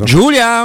Giulia! 0.00 0.64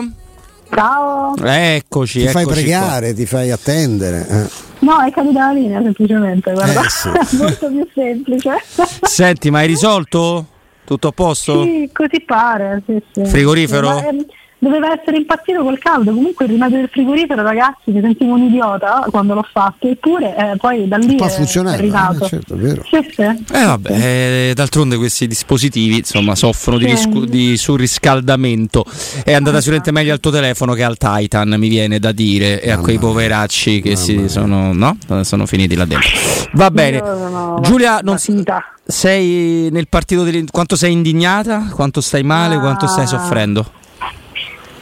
Ciao! 0.73 1.35
Eccoci, 1.35 2.21
ti 2.21 2.27
fai 2.29 2.45
pregare, 2.45 3.13
ti 3.13 3.25
fai 3.25 3.51
attendere. 3.51 4.25
eh. 4.25 4.49
No, 4.79 5.01
è 5.01 5.11
caduta 5.11 5.47
la 5.47 5.51
linea 5.51 5.81
semplicemente, 5.81 6.53
guarda. 6.53 6.81
Eh, 6.81 6.89
sì. 6.89 7.09
Molto 7.35 7.67
più 7.67 7.85
semplice. 7.93 8.49
qua. 8.73 8.87
Senti, 9.01 9.49
ma 9.51 9.59
hai 9.59 9.67
risolto? 9.67 10.45
Tutto 10.85 11.09
a 11.09 11.11
posto? 11.11 11.63
Sì, 11.63 11.89
così 11.91 12.21
pare. 12.21 12.81
Sì, 12.85 13.03
sì. 13.11 13.25
Frigorifero? 13.25 13.89
Ma, 13.89 14.07
ehm, 14.07 14.25
doveva 14.59 14.91
essere 14.99 15.17
impazzito 15.17 15.61
col 15.63 15.77
caldo, 15.77 16.11
comunque 16.13 16.45
il 16.45 16.51
rimedio 16.51 16.77
del 16.77 16.89
frigorifero, 16.91 17.43
ragazzi, 17.43 17.91
mi 17.91 18.01
sentivo 18.01 18.33
un 18.33 18.43
idiota 18.43 19.05
quando 19.09 19.33
l'ho 19.35 19.45
fatto, 19.51 19.87
eppure 19.87 20.35
eh, 20.35 20.57
poi 20.57 20.87
da 20.87 20.97
lì 20.97 21.15
Può 21.15 21.27
è, 21.27 21.29
funzionare, 21.29 21.77
è 21.77 21.81
rinato. 21.81 22.25
eh, 22.25 22.27
certo, 22.27 22.53
è 22.53 22.57
vero. 22.57 22.83
Sì, 22.89 22.97
sì. 23.13 23.21
Eh 23.21 23.63
vabbè, 23.65 23.91
eh, 23.91 24.51
d'altronde 24.55 24.97
questi 24.97 25.27
dispositivi 25.27 25.97
insomma 25.97 26.35
soffrono 26.35 26.77
di, 26.79 26.85
Sì. 26.85 26.91
riscu- 26.91 27.25
di 27.25 27.57
surriscaldamento. 27.57 28.85
È 29.23 29.33
andata 29.33 29.57
sicuramente 29.57 29.91
meglio 29.91 30.13
al 30.13 30.19
tuo 30.19 30.31
telefono 30.31 30.73
che 30.73 30.83
al 30.83 30.97
Titan, 30.97 31.55
mi 31.57 31.67
viene 31.67 31.99
da 31.99 32.11
dire, 32.11 32.61
e 32.61 32.71
a 32.71 32.77
quei 32.79 32.97
poveracci 32.97 33.81
che 33.81 33.95
si 33.95 34.27
sono, 34.27 34.73
no? 34.73 34.97
sono 35.21 35.45
finiti 35.45 35.75
là 35.75 35.85
dentro. 35.85 36.09
Va 36.53 36.71
bene. 36.71 36.97
Sono 36.99 37.59
Giulia, 37.61 37.99
non 38.01 38.17
si- 38.17 38.43
sei 38.85 39.69
nel 39.71 39.87
partito 39.89 40.23
delle... 40.23 40.45
quanto 40.49 40.75
sei 40.75 40.93
indignata? 40.93 41.67
Quanto 41.73 42.01
stai 42.01 42.23
male? 42.23 42.55
Ah. 42.55 42.59
Quanto 42.59 42.87
stai 42.87 43.05
soffrendo? 43.07 43.69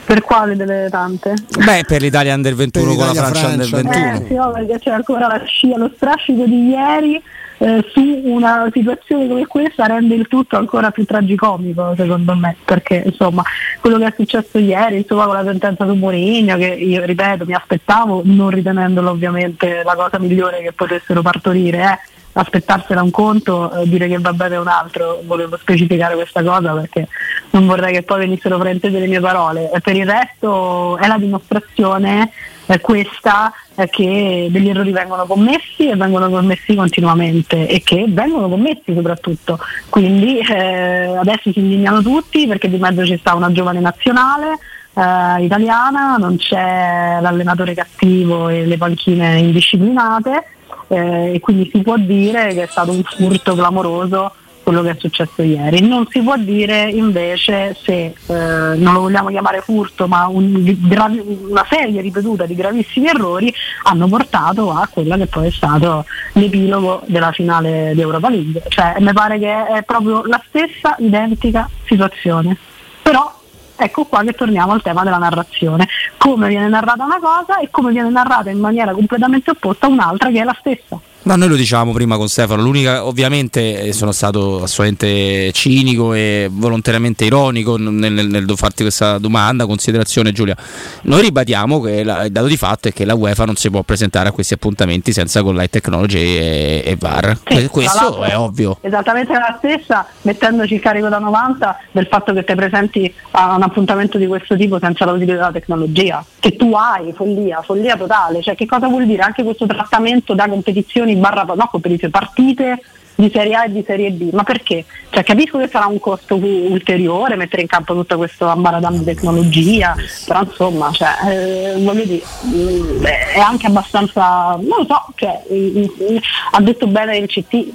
Per 0.05 0.21
quale 0.21 0.55
delle 0.55 0.87
tante? 0.89 1.33
Bè, 1.65 1.83
per 1.83 2.01
l'Italia 2.01 2.35
Under 2.35 2.53
21 2.53 2.85
con 2.85 2.97
la 2.97 3.11
l'Italia 3.11 3.23
Francia 3.23 3.47
Under 3.47 3.67
Francia, 3.67 3.99
21. 3.99 4.15
Eh 4.15 4.27
sì, 4.27 4.33
no, 4.35 4.51
perché 4.51 4.79
c'è 4.79 4.91
ancora 4.91 5.27
la 5.27 5.43
scia, 5.45 5.77
lo 5.77 5.91
strascico 5.95 6.43
di 6.43 6.69
ieri 6.69 7.21
eh, 7.57 7.85
su 7.91 8.01
una 8.01 8.69
situazione 8.71 9.27
come 9.27 9.45
questa 9.47 9.85
rende 9.85 10.15
il 10.15 10.27
tutto 10.27 10.57
ancora 10.57 10.91
più 10.91 11.05
tragicomico 11.05 11.93
secondo 11.95 12.35
me, 12.35 12.55
perché 12.63 13.03
insomma 13.05 13.43
quello 13.79 13.97
che 13.97 14.07
è 14.07 14.13
successo 14.15 14.57
ieri, 14.57 14.97
insomma 14.97 15.25
con 15.25 15.35
la 15.35 15.43
sentenza 15.43 15.85
su 15.85 15.93
Mourinho, 15.93 16.57
che 16.57 16.67
io 16.67 17.03
ripeto 17.03 17.45
mi 17.45 17.53
aspettavo, 17.53 18.21
non 18.25 18.49
ritenendolo 18.49 19.11
ovviamente 19.11 19.83
la 19.83 19.95
cosa 19.95 20.19
migliore 20.19 20.61
che 20.61 20.73
potessero 20.73 21.21
partorire, 21.21 21.81
eh, 21.81 21.99
aspettarsela 22.37 23.01
un 23.01 23.11
conto, 23.11 23.71
eh, 23.71 23.87
dire 23.87 24.07
che 24.07 24.19
va 24.19 24.33
bene 24.33 24.57
un 24.57 24.67
altro, 24.67 25.21
volevo 25.25 25.57
specificare 25.57 26.15
questa 26.15 26.43
cosa 26.43 26.73
perché 26.73 27.07
non 27.51 27.65
vorrei 27.65 27.93
che 27.93 28.03
poi 28.03 28.19
venissero 28.19 28.59
fraintese 28.59 28.99
le 28.99 29.07
mie 29.07 29.19
parole. 29.19 29.71
E 29.71 29.79
per 29.79 29.95
il 29.95 30.05
resto 30.05 30.97
è 30.97 31.07
la 31.07 31.17
dimostrazione 31.17 32.31
eh, 32.65 32.79
questa 32.81 33.53
eh, 33.75 33.87
che 33.89 34.47
degli 34.49 34.69
errori 34.69 34.91
vengono 34.91 35.25
commessi 35.25 35.89
e 35.89 35.95
vengono 35.95 36.29
commessi 36.29 36.75
continuamente 36.75 37.67
e 37.67 37.81
che 37.83 38.05
vengono 38.07 38.49
commessi 38.49 38.93
soprattutto. 38.93 39.57
Quindi 39.89 40.39
eh, 40.39 41.15
adesso 41.15 41.51
si 41.51 41.59
indignano 41.59 42.01
tutti 42.01 42.47
perché 42.47 42.69
di 42.69 42.77
mezzo 42.77 43.05
ci 43.05 43.17
sta 43.17 43.33
una 43.33 43.51
giovane 43.51 43.79
nazionale 43.79 44.57
eh, 44.93 45.43
italiana, 45.43 46.17
non 46.17 46.35
c'è 46.37 47.19
l'allenatore 47.21 47.73
cattivo 47.73 48.49
e 48.49 48.65
le 48.65 48.77
panchine 48.77 49.39
indisciplinate 49.39 50.49
eh, 50.87 51.33
e 51.33 51.39
quindi 51.39 51.69
si 51.73 51.81
può 51.81 51.97
dire 51.97 52.53
che 52.53 52.63
è 52.63 52.67
stato 52.67 52.91
un 52.91 53.03
furto 53.03 53.55
clamoroso 53.55 54.31
quello 54.65 54.81
che 54.81 54.89
è 54.89 54.95
successo 54.97 55.43
ieri. 55.43 55.87
Non 55.87 56.07
si 56.09 56.21
può 56.21 56.35
dire 56.37 56.89
invece 56.89 57.77
se 57.79 58.05
eh, 58.05 58.13
non 58.25 58.93
lo 58.93 59.01
vogliamo 59.01 59.29
chiamare 59.29 59.61
furto, 59.61 60.07
ma 60.07 60.25
un- 60.25 60.63
gravi- 60.87 61.21
una 61.47 61.63
serie 61.69 62.01
ripetuta 62.01 62.47
di 62.47 62.55
gravissimi 62.55 63.07
errori 63.07 63.53
hanno 63.83 64.07
portato 64.07 64.71
a 64.71 64.89
quella 64.91 65.17
che 65.17 65.27
poi 65.27 65.47
è 65.47 65.51
stato 65.51 66.05
l'epilogo 66.33 67.03
della 67.05 67.31
finale 67.31 67.91
di 67.93 68.01
Europa 68.01 68.29
League. 68.29 68.63
Cioè, 68.67 68.95
mi 68.99 69.13
pare 69.13 69.37
che 69.37 69.67
è 69.67 69.83
proprio 69.83 70.23
la 70.25 70.41
stessa 70.47 70.95
identica 70.97 71.69
situazione. 71.85 72.57
Però 73.03 73.34
ecco 73.77 74.05
qua 74.05 74.23
che 74.23 74.33
torniamo 74.33 74.73
al 74.73 74.81
tema 74.81 75.03
della 75.03 75.17
narrazione. 75.17 75.87
Come 76.17 76.47
viene 76.47 76.67
narrata 76.67 77.03
una 77.03 77.19
cosa 77.19 77.59
e 77.59 77.69
come 77.69 77.91
viene 77.91 78.09
narrata 78.09 78.49
in 78.49 78.59
maniera 78.59 78.93
completamente 78.93 79.51
opposta 79.51 79.87
un'altra 79.87 80.29
che 80.29 80.41
è 80.41 80.43
la 80.43 80.55
stessa. 80.59 80.99
No, 81.25 81.35
noi 81.37 81.47
lo 81.47 81.55
dicevamo 81.55 81.91
prima 81.91 82.17
con 82.17 82.27
Stefano, 82.27 82.61
l'unica 82.61 83.03
ovviamente 83.03 83.79
eh, 83.81 83.93
sono 83.93 84.11
stato 84.11 84.61
assolutamente 84.61 85.51
cinico 85.53 86.13
e 86.13 86.47
volontariamente 86.51 87.25
ironico 87.25 87.77
nel, 87.77 88.13
nel- 88.13 88.27
nel 88.27 88.45
farti 88.55 88.83
questa 88.83 89.17
domanda, 89.17 89.65
considerazione 89.65 90.31
Giulia. 90.31 90.55
Noi 91.03 91.21
ribadiamo 91.21 91.81
che 91.81 92.03
la- 92.03 92.25
il 92.25 92.31
dato 92.31 92.45
di 92.45 92.57
fatto 92.57 92.89
è 92.89 92.93
che 92.93 93.05
la 93.05 93.15
UEFA 93.15 93.43
non 93.45 93.55
si 93.55 93.71
può 93.71 93.81
presentare 93.81 94.29
a 94.29 94.31
questi 94.33 94.53
appuntamenti 94.53 95.11
senza 95.13 95.41
con 95.41 95.55
light 95.55 95.71
technology 95.71 96.19
e, 96.19 96.83
e 96.85 96.95
VAR. 96.95 97.35
Sì, 97.43 97.55
tra 97.55 97.69
questo 97.69 98.23
è 98.23 98.37
ovvio. 98.37 98.77
Esattamente 98.81 99.33
la 99.33 99.55
stessa, 99.57 100.05
mettendoci 100.21 100.75
il 100.75 100.79
carico 100.79 101.09
da 101.09 101.17
90 101.17 101.79
del 101.91 102.05
fatto 102.05 102.33
che 102.33 102.43
ti 102.43 102.53
presenti 102.53 103.11
a 103.31 103.55
un 103.55 103.63
appuntamento 103.63 104.19
di 104.19 104.27
questo 104.27 104.55
tipo 104.55 104.77
senza 104.77 105.05
l'utilizzo 105.05 105.37
della 105.37 105.51
tecnologia, 105.51 106.23
che 106.39 106.55
tu 106.55 106.71
hai, 106.75 107.13
follia, 107.13 107.63
follia 107.63 107.97
totale. 107.97 108.43
Cioè 108.43 108.53
che 108.53 108.67
cosa 108.67 108.87
vuol 108.87 109.07
dire 109.07 109.23
anche 109.23 109.41
questo 109.43 109.65
trattamento 109.65 110.35
da 110.35 110.47
competizioni 110.47 111.13
barra 111.15 111.43
no, 111.43 111.67
competizioni, 111.69 112.11
partite 112.11 112.79
di 113.15 113.31
Serie 113.33 113.55
A 113.55 113.65
e 113.65 113.71
di 113.71 113.83
Serie 113.85 114.11
B, 114.11 114.31
ma 114.33 114.43
perché? 114.43 114.83
Cioè, 115.09 115.23
capisco 115.23 115.57
che 115.57 115.69
sarà 115.69 115.85
un 115.85 115.99
costo 115.99 116.35
ulteriore 116.35 117.35
mettere 117.37 117.61
in 117.61 117.67
campo 117.67 117.93
tutto 117.93 118.17
questo 118.17 118.45
ambaradam 118.47 118.97
di 118.97 119.05
tecnologia, 119.05 119.95
però 120.25 120.41
insomma, 120.41 120.91
cioè, 120.91 121.15
eh, 121.29 121.75
voglio 121.81 122.03
dire, 122.03 122.23
mm, 122.45 123.03
è 123.05 123.39
anche 123.39 123.67
abbastanza, 123.67 124.57
non 124.59 124.79
lo 124.79 124.85
so, 124.85 125.05
cioè, 125.15 125.41
mm, 125.51 125.77
mm, 125.77 126.17
ha 126.51 126.61
detto 126.61 126.87
bene 126.87 127.17
il 127.17 127.27
CT, 127.27 127.65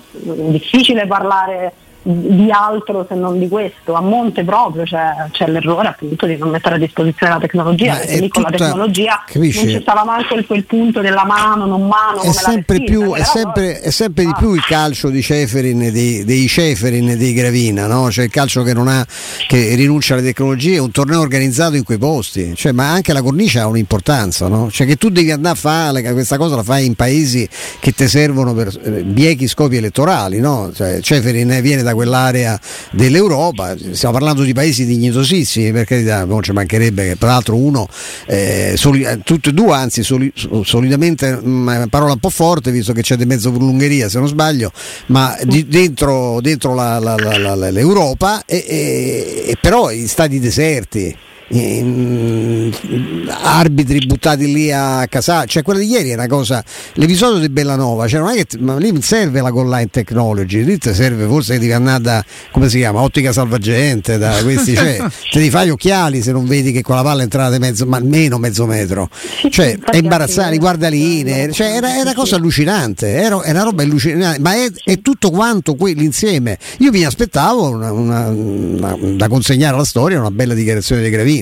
difficile 0.50 1.06
parlare 1.06 1.72
di 2.02 2.50
altro 2.50 3.04
se 3.08 3.14
non 3.14 3.38
di 3.38 3.48
questo, 3.48 3.94
a 3.94 4.00
monte 4.00 4.44
proprio 4.44 4.84
c'è, 4.84 5.26
c'è 5.30 5.46
l'errore 5.46 5.88
appunto 5.88 6.26
di 6.26 6.36
non 6.36 6.50
mettere 6.50 6.76
a 6.76 6.78
disposizione 6.78 7.34
la 7.34 7.40
tecnologia, 7.40 7.92
Ma 7.92 7.98
perché 7.98 8.20
lì 8.20 8.28
con 8.28 8.42
la 8.42 8.50
tecnologia 8.50 9.24
capisci? 9.26 9.64
non 9.64 9.74
ci 9.74 9.80
stava 9.82 10.04
manco 10.04 10.34
il, 10.34 10.46
quel 10.46 10.64
punto 10.64 11.00
della 11.00 11.24
mano, 11.24 11.66
non 11.66 11.86
mano, 11.86 12.22
È 12.22 12.32
sempre, 12.32 12.78
vestita, 12.78 12.98
più, 12.98 13.14
è, 13.14 13.22
sempre, 13.22 13.80
è 13.80 13.90
sempre 13.90 14.24
di 14.24 14.30
Ah. 14.30 14.38
più 14.38 14.54
il 14.54 14.64
calcio 14.64 15.08
di 15.08 15.22
Ceferin 15.22 15.90
dei, 15.92 16.24
dei 16.24 16.46
Ceferin 16.46 17.10
e 17.10 17.16
dei 17.16 17.32
Gravina, 17.32 17.86
no? 17.86 18.10
cioè 18.10 18.24
il 18.24 18.30
calcio 18.30 18.62
che, 18.62 18.72
non 18.72 18.88
ha, 18.88 19.04
che 19.46 19.74
rinuncia 19.74 20.14
alle 20.14 20.22
tecnologie, 20.22 20.78
un 20.78 20.90
torneo 20.90 21.20
organizzato 21.20 21.76
in 21.76 21.84
quei 21.84 21.98
posti, 21.98 22.54
cioè, 22.54 22.72
ma 22.72 22.90
anche 22.90 23.12
la 23.12 23.22
cornice 23.22 23.58
ha 23.58 23.66
un'importanza, 23.66 24.48
no? 24.48 24.70
cioè 24.70 24.86
che 24.86 24.96
tu 24.96 25.10
devi 25.10 25.30
andare 25.30 25.54
a 25.54 25.58
fare 25.58 26.12
questa 26.12 26.36
cosa 26.36 26.56
la 26.56 26.62
fai 26.62 26.86
in 26.86 26.94
paesi 26.94 27.48
che 27.78 27.92
ti 27.92 28.08
servono 28.08 28.54
per 28.54 28.68
eh, 28.82 29.02
biechi 29.02 29.46
scopi 29.46 29.76
elettorali, 29.76 30.40
no? 30.40 30.70
cioè, 30.74 31.00
Ceferin 31.00 31.58
viene 31.60 31.82
da 31.82 31.89
quell'area 31.92 32.58
dell'Europa, 32.92 33.76
stiamo 33.92 34.14
parlando 34.14 34.42
di 34.42 34.52
paesi 34.52 34.84
dignitosissimi, 34.84 35.72
per 35.72 35.84
carità, 35.86 36.24
non 36.24 36.42
ci 36.42 36.52
mancherebbe 36.52 37.08
che 37.08 37.16
peraltro 37.16 37.56
uno, 37.56 37.86
eh, 38.26 38.74
soli- 38.76 39.02
eh, 39.02 39.20
tutti 39.24 39.48
e 39.50 39.52
due 39.52 39.74
anzi 39.74 40.02
soli- 40.02 40.32
solidamente, 40.64 41.32
mh, 41.36 41.86
parola 41.90 42.12
un 42.12 42.18
po' 42.18 42.30
forte 42.30 42.70
visto 42.70 42.92
che 42.92 43.02
c'è 43.02 43.16
di 43.16 43.26
mezzo 43.26 43.50
l'Ungheria 43.50 44.08
se 44.08 44.18
non 44.18 44.28
sbaglio, 44.28 44.72
ma 45.06 45.36
di- 45.44 45.66
dentro, 45.66 46.40
dentro 46.40 46.74
la- 46.74 46.98
la- 46.98 47.16
la- 47.16 47.70
l'Europa 47.70 48.44
e, 48.46 48.64
e- 48.66 49.44
e 49.48 49.56
però 49.60 49.90
in 49.90 50.08
stati 50.08 50.38
deserti. 50.38 51.16
In- 51.52 53.28
arbitri 53.28 54.04
buttati 54.06 54.52
lì 54.52 54.70
a 54.72 55.06
casa, 55.08 55.44
cioè 55.44 55.62
quella 55.62 55.80
di 55.80 55.86
ieri 55.86 56.10
è 56.10 56.14
una 56.14 56.26
cosa. 56.26 56.62
L'episodio 56.94 57.38
di 57.38 57.48
Bellanova, 57.48 58.06
cioè 58.08 58.20
non 58.20 58.30
è 58.30 58.34
che 58.44 58.58
ma 58.58 58.76
lì 58.78 59.00
serve 59.02 59.40
la 59.40 59.50
online 59.52 59.88
technology, 59.90 60.64
lì 60.64 60.78
serve 60.80 61.26
forse 61.26 61.54
che 61.54 61.58
devi 61.60 61.72
andare 61.72 62.02
da 62.02 62.24
come 62.52 62.68
si 62.68 62.78
chiama? 62.78 63.00
Ottica 63.00 63.32
salvagente, 63.32 64.18
da 64.18 64.38
questi, 64.42 64.74
cioè, 64.74 64.98
te 65.30 65.38
li 65.40 65.50
fai 65.50 65.66
gli 65.66 65.70
occhiali 65.70 66.22
se 66.22 66.32
non 66.32 66.46
vedi 66.46 66.72
che 66.72 66.82
con 66.82 66.96
la 66.96 67.02
palla 67.02 67.20
è 67.20 67.24
entrata 67.24 67.58
mezzo, 67.58 67.86
ma 67.86 67.96
almeno 67.96 68.38
mezzo 68.38 68.66
metro. 68.66 69.08
Cioè, 69.50 69.78
è 69.78 69.96
imbarazzante, 69.96 70.42
anche- 70.42 70.58
guardaline, 70.58 71.52
cioè, 71.52 71.68
era, 71.74 71.90
era 71.92 72.02
una 72.02 72.14
cosa 72.14 72.36
allucinante, 72.36 73.08
era, 73.12 73.42
era 73.42 73.50
una 73.60 73.62
roba 73.64 73.82
allucinante, 73.82 74.40
ma 74.40 74.54
è, 74.54 74.68
è 74.84 75.00
tutto 75.00 75.30
quanto 75.30 75.74
que- 75.74 75.92
l'insieme. 75.92 76.58
Io 76.78 76.90
mi 76.90 77.04
aspettavo 77.04 77.68
una- 77.70 77.92
una- 77.92 78.28
una- 78.28 78.96
da 79.16 79.28
consegnare 79.28 79.74
alla 79.74 79.84
storia 79.84 80.18
una 80.20 80.30
bella 80.30 80.54
dichiarazione 80.54 81.02
di 81.02 81.10
Gravina. 81.10 81.38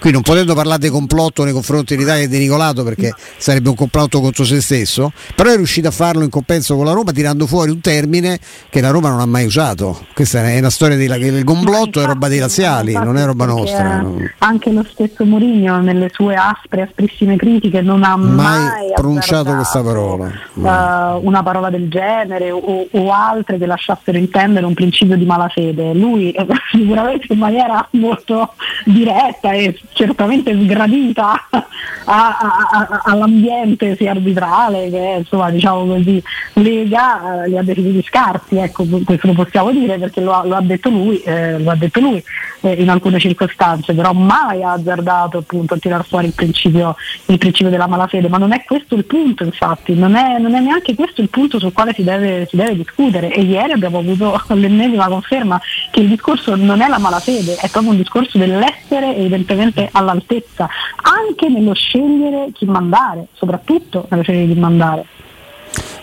Qui 0.00 0.10
non 0.10 0.22
potendo 0.22 0.54
parlare 0.54 0.80
di 0.80 0.88
complotto 0.88 1.44
nei 1.44 1.52
confronti 1.52 1.94
dell'Italia 1.94 2.24
e 2.24 2.28
di 2.28 2.38
Nicolato 2.38 2.82
perché 2.84 3.12
sarebbe 3.36 3.68
un 3.68 3.74
complotto 3.74 4.20
contro 4.20 4.44
se 4.44 4.60
stesso, 4.60 5.12
però 5.34 5.50
è 5.50 5.56
riuscito 5.56 5.88
a 5.88 5.92
farlo 5.92 6.22
in 6.22 6.30
compenso 6.30 6.76
con 6.76 6.84
la 6.84 6.92
Roma 6.92 7.12
tirando 7.12 7.46
fuori 7.46 7.70
un 7.70 7.80
termine 7.80 8.38
che 8.68 8.80
la 8.80 8.90
Roma 8.90 9.08
non 9.08 9.20
ha 9.20 9.26
mai 9.26 9.46
usato. 9.46 10.06
Questa 10.14 10.48
è 10.48 10.58
una 10.58 10.70
storia 10.70 10.96
il 11.00 11.44
complotto 11.44 12.00
è 12.00 12.04
roba 12.06 12.28
dei 12.28 12.38
laziali, 12.38 12.92
non 12.92 13.16
è 13.16 13.24
roba 13.24 13.44
nostra. 13.46 14.00
non- 14.00 14.30
Anche 14.38 14.70
lo 14.70 14.84
stesso 14.90 15.24
Mourinho 15.24 15.80
nelle 15.80 16.10
sue 16.12 16.34
aspre, 16.34 16.82
asprissime 16.82 17.36
critiche 17.36 17.80
non 17.80 18.02
ha 18.04 18.16
Mai 18.16 18.58
mai, 18.58 18.92
pronunciato 18.94 19.54
questa 19.54 19.82
parola. 19.82 20.28
eh, 20.28 21.18
una 21.22 21.42
parola 21.42 21.70
del 21.70 21.88
genere 21.88 22.50
o, 22.50 22.86
o 22.90 23.12
altre 23.12 23.58
che 23.58 23.66
lasciassero 23.66 24.18
intendere 24.18 24.66
un 24.66 24.74
principio 24.74 25.16
di 25.16 25.24
malafede. 25.24 25.94
Lui 25.94 26.30
eh, 26.32 26.46
sicuramente 26.72 27.32
in 27.32 27.38
maniera 27.38 27.86
molto 27.92 28.54
diretta 28.84 29.39
sospetta 29.40 29.52
e 29.52 29.78
certamente 29.92 30.52
sgradita 30.52 31.48
a, 31.50 31.66
a, 32.04 32.38
a, 32.70 33.00
all'ambiente 33.04 33.96
sia 33.96 34.10
arbitrale 34.10 34.90
che 34.90 35.14
insomma 35.18 35.50
diciamo 35.50 35.86
così 35.86 36.22
Lega 36.54 37.44
eh, 37.44 37.48
li 37.48 37.56
ha 37.58 37.62
definiti 37.62 38.02
scarsi, 38.06 38.56
ecco 38.56 38.84
questo 39.04 39.26
lo 39.26 39.32
possiamo 39.32 39.70
dire 39.70 39.98
perché 39.98 40.20
lo 40.20 40.32
ha, 40.32 40.44
lo 40.44 40.56
ha 40.56 40.60
detto 40.60 40.90
lui, 40.90 41.20
eh, 41.22 41.58
lo 41.58 41.70
ha 41.70 41.76
detto 41.76 42.00
lui 42.00 42.22
eh, 42.60 42.72
in 42.72 42.90
alcune 42.90 43.18
circostanze, 43.18 43.94
però 43.94 44.12
mai 44.12 44.62
ha 44.62 44.72
azzardato 44.72 45.38
appunto 45.38 45.74
a 45.74 45.78
tirar 45.78 46.04
fuori 46.04 46.26
il 46.26 46.34
principio, 46.34 46.96
il 47.26 47.38
principio 47.38 47.70
della 47.70 47.86
malafede, 47.86 48.28
ma 48.28 48.38
non 48.38 48.52
è 48.52 48.64
questo 48.64 48.94
il 48.94 49.04
punto 49.04 49.44
infatti, 49.44 49.94
non 49.94 50.14
è, 50.14 50.38
non 50.38 50.54
è 50.54 50.60
neanche 50.60 50.94
questo 50.94 51.20
il 51.20 51.30
punto 51.30 51.58
sul 51.58 51.72
quale 51.72 51.92
si 51.94 52.02
deve, 52.02 52.46
si 52.48 52.56
deve 52.56 52.76
discutere. 52.76 53.32
E 53.32 53.42
ieri 53.42 53.72
abbiamo 53.72 53.98
avuto 53.98 54.40
l'ennesima 54.54 55.08
conferma 55.08 55.60
che 55.90 56.00
il 56.00 56.08
discorso 56.08 56.54
non 56.56 56.80
è 56.80 56.88
la 56.88 56.98
malafede, 56.98 57.56
è 57.56 57.68
proprio 57.68 57.92
un 57.92 57.98
discorso 57.98 58.38
dell'essere 58.38 59.14
evidentemente 59.20 59.88
all'altezza, 59.92 60.68
anche 60.96 61.48
nello 61.48 61.74
scegliere 61.74 62.50
chi 62.52 62.64
mandare, 62.64 63.26
soprattutto 63.34 64.06
nello 64.10 64.22
scegliere 64.22 64.52
chi 64.52 64.58
mandare. 64.58 65.04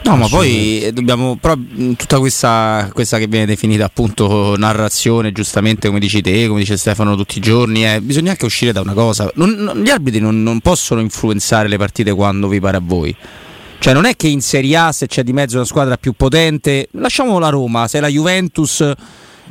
No, 0.04 0.16
ma 0.16 0.28
poi 0.30 0.90
dobbiamo. 0.94 1.36
Però 1.36 1.54
tutta 1.98 2.20
questa, 2.20 2.90
questa, 2.94 3.18
che 3.18 3.28
viene 3.28 3.46
definita 3.46 3.84
appunto 3.84 4.56
narrazione, 4.56 5.34
giustamente 5.34 5.88
come 5.88 6.00
dici 6.00 6.22
te, 6.22 6.48
come 6.48 6.60
dice 6.60 6.78
Stefano 6.78 7.18
tutti 7.18 7.40
i 7.40 7.42
giorni, 7.42 7.86
eh, 7.86 8.00
bisogna 8.00 8.32
anche 8.32 8.46
uscire 8.46 8.72
da 8.72 8.80
una 8.80 8.94
cosa. 8.94 9.30
Non, 9.36 9.50
non, 9.50 9.82
gli 9.82 9.90
arbitri 9.90 10.22
non, 10.22 10.42
non 10.44 10.62
possono 10.62 11.02
influenzare 11.02 11.68
le 11.68 11.78
partite 11.78 12.14
quando 12.14 12.48
vi 12.48 12.62
pare 12.62 12.78
a 12.78 12.82
voi. 12.82 13.14
Cioè 13.80 13.94
non 13.94 14.06
è 14.06 14.16
che 14.16 14.28
in 14.28 14.42
Serie 14.42 14.78
A 14.78 14.92
se 14.94 15.08
c'è 15.08 15.24
di 15.24 15.34
mezzo 15.34 15.58
una 15.58 15.66
squadra 15.66 15.98
più 15.98 16.14
potente, 16.14 16.88
lasciamo 16.92 17.38
la 17.38 17.50
Roma, 17.50 17.88
se 17.88 18.00
la 18.00 18.08
Juventus 18.08 18.94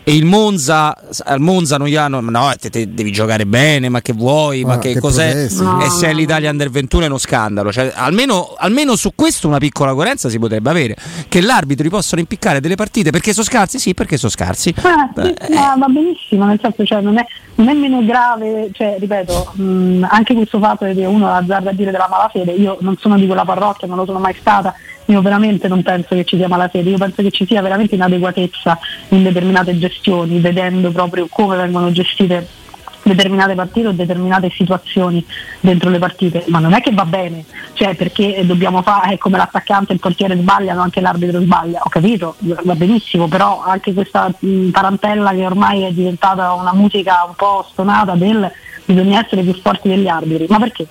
e 0.08 0.14
il 0.14 0.24
Monza 0.24 0.96
al 1.24 1.40
Monza 1.40 1.78
non 1.78 1.88
gli 1.88 1.96
hanno 1.96 2.20
no 2.20 2.52
te, 2.60 2.70
te 2.70 2.94
devi 2.94 3.10
giocare 3.10 3.44
bene 3.44 3.88
ma 3.88 4.00
che 4.02 4.12
vuoi 4.12 4.62
ma, 4.62 4.74
ma 4.74 4.78
che, 4.78 4.92
che, 4.92 5.00
cos'è 5.00 5.48
no. 5.58 5.82
e 5.82 5.90
se 5.90 6.06
è 6.06 6.12
l'Italia 6.12 6.48
Under 6.48 6.70
21 6.70 7.02
è 7.02 7.06
uno 7.08 7.18
scandalo 7.18 7.72
cioè, 7.72 7.90
almeno, 7.92 8.54
almeno, 8.56 8.94
su 8.94 9.16
questo 9.16 9.48
una 9.48 9.58
piccola 9.58 9.94
coerenza 9.94 10.28
si 10.28 10.38
potrebbe 10.38 10.70
avere 10.70 10.96
che 11.26 11.40
l'arbitro 11.40 11.88
possono 11.88 12.20
impiccare 12.20 12.60
delle 12.60 12.76
partite 12.76 13.10
perché 13.10 13.32
sono 13.32 13.44
scarsi 13.44 13.80
sì 13.80 13.94
perché 13.94 14.16
sono 14.16 14.30
scarsi 14.30 14.72
ah, 14.76 15.10
sì, 15.12 15.26
eh. 15.26 15.54
va 15.76 15.86
benissimo 15.88 16.44
nel 16.44 16.60
senso 16.62 16.84
cioè, 16.84 17.00
non, 17.00 17.18
è, 17.18 17.26
non, 17.56 17.68
è, 17.68 17.74
meno 17.74 18.04
grave 18.04 18.70
cioè, 18.74 18.98
ripeto 19.00 19.54
mh, 19.54 20.06
anche 20.08 20.34
questo 20.34 20.60
fatto 20.60 20.84
che 20.84 21.04
uno 21.04 21.34
azzarda 21.34 21.70
a 21.70 21.72
dire 21.72 21.90
della 21.90 22.06
malafede 22.08 22.52
io 22.52 22.76
non 22.78 22.96
sono 22.96 23.16
di 23.16 23.26
quella 23.26 23.44
parrocchia 23.44 23.88
non 23.88 23.96
lo 23.96 24.04
sono 24.04 24.20
mai 24.20 24.36
stata 24.38 24.72
io 25.06 25.22
veramente 25.22 25.68
non 25.68 25.82
penso 25.82 26.14
che 26.14 26.24
ci 26.24 26.36
sia 26.36 26.48
malafede, 26.48 26.90
io 26.90 26.98
penso 26.98 27.22
che 27.22 27.30
ci 27.30 27.46
sia 27.46 27.62
veramente 27.62 27.94
inadeguatezza 27.94 28.78
in 29.08 29.22
determinate 29.22 29.78
gestioni, 29.78 30.40
vedendo 30.40 30.90
proprio 30.90 31.26
come 31.30 31.56
vengono 31.56 31.90
gestite 31.92 32.64
determinate 33.02 33.54
partite 33.54 33.86
o 33.88 33.92
determinate 33.92 34.50
situazioni 34.50 35.24
dentro 35.60 35.90
le 35.90 35.98
partite, 35.98 36.44
ma 36.48 36.58
non 36.58 36.72
è 36.72 36.80
che 36.80 36.90
va 36.90 37.04
bene, 37.04 37.44
cioè 37.74 37.94
perché 37.94 38.44
dobbiamo 38.44 38.82
fare 38.82 39.16
come 39.16 39.36
l'attaccante 39.36 39.92
e 39.92 39.94
il 39.94 40.00
portiere 40.00 40.36
sbagliano, 40.36 40.82
anche 40.82 41.00
l'arbitro 41.00 41.40
sbaglia, 41.40 41.80
ho 41.82 41.88
capito, 41.88 42.34
va 42.38 42.74
benissimo, 42.74 43.28
però 43.28 43.62
anche 43.62 43.94
questa 43.94 44.32
mh, 44.36 44.70
tarantella 44.70 45.30
che 45.30 45.46
ormai 45.46 45.82
è 45.82 45.92
diventata 45.92 46.52
una 46.54 46.74
musica 46.74 47.24
un 47.26 47.34
po' 47.36 47.64
stonata 47.70 48.14
del 48.14 48.50
bisogna 48.84 49.24
essere 49.24 49.42
più 49.42 49.54
forti 49.54 49.88
degli 49.88 50.08
arbitri, 50.08 50.46
ma 50.48 50.58
perché? 50.58 50.86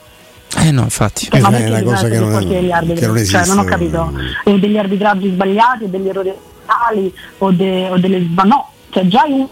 Eh 0.57 0.71
no, 0.71 0.83
infatti. 0.83 1.27
Cioè, 1.29 1.39
ma 1.41 1.49
è 1.57 1.67
una 1.67 1.83
cosa 1.83 2.07
che 2.07 2.19
non, 2.19 2.33
è, 2.35 2.93
che 2.93 3.05
non 3.05 3.17
esiste. 3.17 3.43
Cioè, 3.43 3.47
non 3.47 3.59
ho 3.59 3.63
capito. 3.63 4.13
O 4.45 4.57
degli 4.57 4.77
arbitraggi 4.77 5.29
sbagliati, 5.29 5.83
o 5.83 5.87
degli 5.87 6.07
errori 6.07 6.33
totali, 6.65 7.13
o, 7.39 7.51
de, 7.51 7.89
o 7.89 7.97
delle... 7.97 8.19
Ma 8.19 8.43
no, 8.43 8.69
cioè 8.89 9.05
già 9.07 9.25
in 9.25 9.47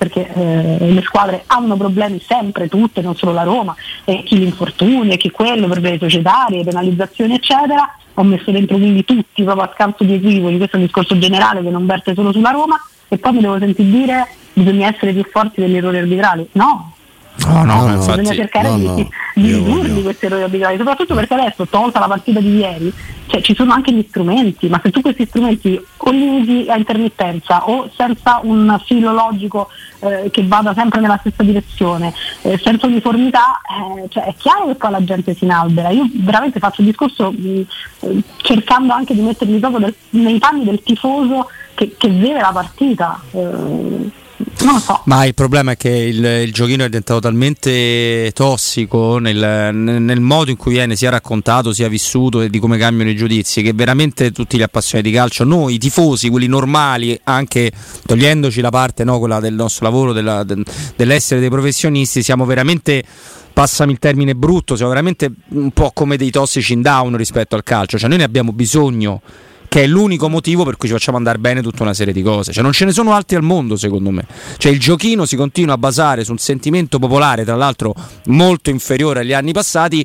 perché 0.00 0.32
eh, 0.32 0.92
le 0.92 1.02
squadre 1.02 1.44
hanno 1.46 1.76
problemi 1.76 2.22
sempre 2.26 2.68
tutte, 2.68 3.02
non 3.02 3.14
solo 3.16 3.32
la 3.32 3.42
Roma, 3.42 3.76
e 4.06 4.22
chi 4.22 4.38
gli 4.38 4.44
infortuni, 4.44 5.12
e 5.12 5.18
chi 5.18 5.30
quello, 5.30 5.68
problemi 5.68 5.98
societari, 5.98 6.64
penalizzazioni 6.64 7.34
eccetera, 7.34 7.96
ho 8.14 8.22
messo 8.22 8.50
dentro 8.50 8.78
quindi 8.78 9.04
tutti 9.04 9.42
proprio 9.42 9.64
a 9.64 9.70
scanso 9.74 10.04
di 10.04 10.14
equivoci, 10.14 10.56
questo 10.56 10.76
è 10.76 10.78
un 10.78 10.86
discorso 10.86 11.18
generale 11.18 11.62
che 11.62 11.68
non 11.68 11.84
verte 11.84 12.14
solo 12.14 12.32
sulla 12.32 12.50
Roma 12.50 12.82
e 13.08 13.18
poi 13.18 13.32
mi 13.34 13.40
devo 13.42 13.58
sentire 13.58 13.90
dire 13.90 14.28
bisogna 14.54 14.88
essere 14.88 15.12
più 15.12 15.24
forti 15.30 15.60
degli 15.60 15.76
errori 15.76 15.98
arbitrali. 15.98 16.48
No, 16.52 16.89
No, 17.46 17.64
no, 17.64 17.86
no, 17.86 17.94
infatti, 17.94 18.20
bisogna 18.20 18.36
cercare 18.36 18.68
no, 18.68 18.94
di, 18.94 19.08
di 19.34 19.52
ridurli 19.54 20.02
questi 20.02 20.26
errori 20.26 20.42
arbitrali, 20.42 20.76
soprattutto 20.76 21.14
perché 21.14 21.34
adesso, 21.34 21.66
tolta 21.66 21.98
la 21.98 22.06
partita 22.06 22.40
di 22.40 22.56
ieri, 22.58 22.92
cioè, 23.26 23.40
ci 23.40 23.54
sono 23.54 23.72
anche 23.72 23.92
gli 23.92 24.04
strumenti, 24.08 24.68
ma 24.68 24.80
se 24.82 24.90
tu 24.90 25.00
questi 25.00 25.24
strumenti 25.26 25.80
o 25.96 26.10
li 26.10 26.28
usi 26.28 26.66
a 26.68 26.76
intermittenza 26.76 27.68
o 27.68 27.88
senza 27.96 28.40
un 28.42 28.78
filo 28.84 29.12
logico 29.12 29.68
eh, 30.00 30.30
che 30.30 30.44
vada 30.46 30.74
sempre 30.74 31.00
nella 31.00 31.16
stessa 31.18 31.42
direzione, 31.42 32.12
eh, 32.42 32.58
senza 32.58 32.86
uniformità, 32.86 33.60
eh, 33.62 34.08
cioè, 34.08 34.24
è 34.24 34.34
chiaro 34.36 34.66
che 34.66 34.74
poi 34.74 34.90
la 34.90 35.04
gente 35.04 35.34
si 35.34 35.44
inalbera. 35.44 35.90
Io 35.90 36.08
veramente 36.12 36.58
faccio 36.58 36.82
il 36.82 36.88
discorso 36.88 37.32
mh, 37.32 37.64
eh, 38.00 38.22
cercando 38.38 38.92
anche 38.92 39.14
di 39.14 39.20
mettermi 39.20 39.58
proprio 39.58 39.86
del, 39.86 39.94
nei 40.10 40.38
panni 40.38 40.64
del 40.64 40.82
tifoso 40.82 41.48
che, 41.74 41.94
che 41.96 42.08
vede 42.08 42.40
la 42.40 42.52
partita. 42.52 43.20
Non 44.60 44.74
lo 44.74 44.78
so. 44.78 45.02
Ma 45.04 45.24
il 45.24 45.34
problema 45.34 45.72
è 45.72 45.76
che 45.76 45.90
il, 45.90 46.24
il 46.24 46.52
giochino 46.52 46.84
è 46.84 46.86
diventato 46.86 47.20
talmente 47.20 48.30
tossico 48.32 49.18
nel, 49.18 49.74
nel, 49.74 50.20
modo 50.20 50.50
in 50.50 50.56
cui 50.56 50.72
viene 50.72 50.96
sia 50.96 51.10
raccontato, 51.10 51.72
sia 51.72 51.88
vissuto 51.88 52.40
e 52.40 52.48
di 52.48 52.58
come 52.58 52.78
cambiano 52.78 53.10
i 53.10 53.16
giudizi, 53.16 53.62
che 53.62 53.72
veramente 53.74 54.32
tutti 54.32 54.56
gli 54.56 54.62
appassionati 54.62 55.10
di 55.10 55.14
calcio, 55.14 55.44
noi 55.44 55.76
tifosi, 55.78 56.30
quelli 56.30 56.46
normali, 56.46 57.18
anche 57.24 57.70
togliendoci 58.06 58.60
la 58.60 58.70
parte 58.70 59.04
no, 59.04 59.18
quella 59.18 59.40
del 59.40 59.54
nostro 59.54 59.84
lavoro, 59.84 60.12
della, 60.12 60.42
de, 60.42 60.62
dell'essere 60.96 61.40
dei 61.40 61.50
professionisti, 61.50 62.22
siamo 62.22 62.46
veramente 62.46 63.04
passami 63.52 63.92
il 63.92 63.98
termine 63.98 64.34
brutto, 64.34 64.74
siamo 64.74 64.90
veramente 64.90 65.30
un 65.48 65.70
po' 65.72 65.90
come 65.92 66.16
dei 66.16 66.30
tossici 66.30 66.72
in 66.72 66.82
down 66.82 67.16
rispetto 67.16 67.56
al 67.56 67.62
calcio, 67.62 67.98
cioè 67.98 68.08
noi 68.08 68.18
ne 68.18 68.24
abbiamo 68.24 68.52
bisogno 68.52 69.20
che 69.70 69.84
è 69.84 69.86
l'unico 69.86 70.28
motivo 70.28 70.64
per 70.64 70.76
cui 70.76 70.88
ci 70.88 70.94
facciamo 70.94 71.16
andare 71.16 71.38
bene 71.38 71.62
tutta 71.62 71.84
una 71.84 71.94
serie 71.94 72.12
di 72.12 72.22
cose. 72.22 72.52
Cioè, 72.52 72.60
non 72.60 72.72
ce 72.72 72.86
ne 72.86 72.90
sono 72.90 73.12
altri 73.12 73.36
al 73.36 73.44
mondo, 73.44 73.76
secondo 73.76 74.10
me. 74.10 74.26
Cioè, 74.56 74.72
il 74.72 74.80
giochino 74.80 75.26
si 75.26 75.36
continua 75.36 75.74
a 75.74 75.78
basare 75.78 76.24
su 76.24 76.32
un 76.32 76.38
sentimento 76.38 76.98
popolare, 76.98 77.44
tra 77.44 77.54
l'altro 77.54 77.94
molto 78.24 78.70
inferiore 78.70 79.20
agli 79.20 79.32
anni 79.32 79.52
passati 79.52 80.04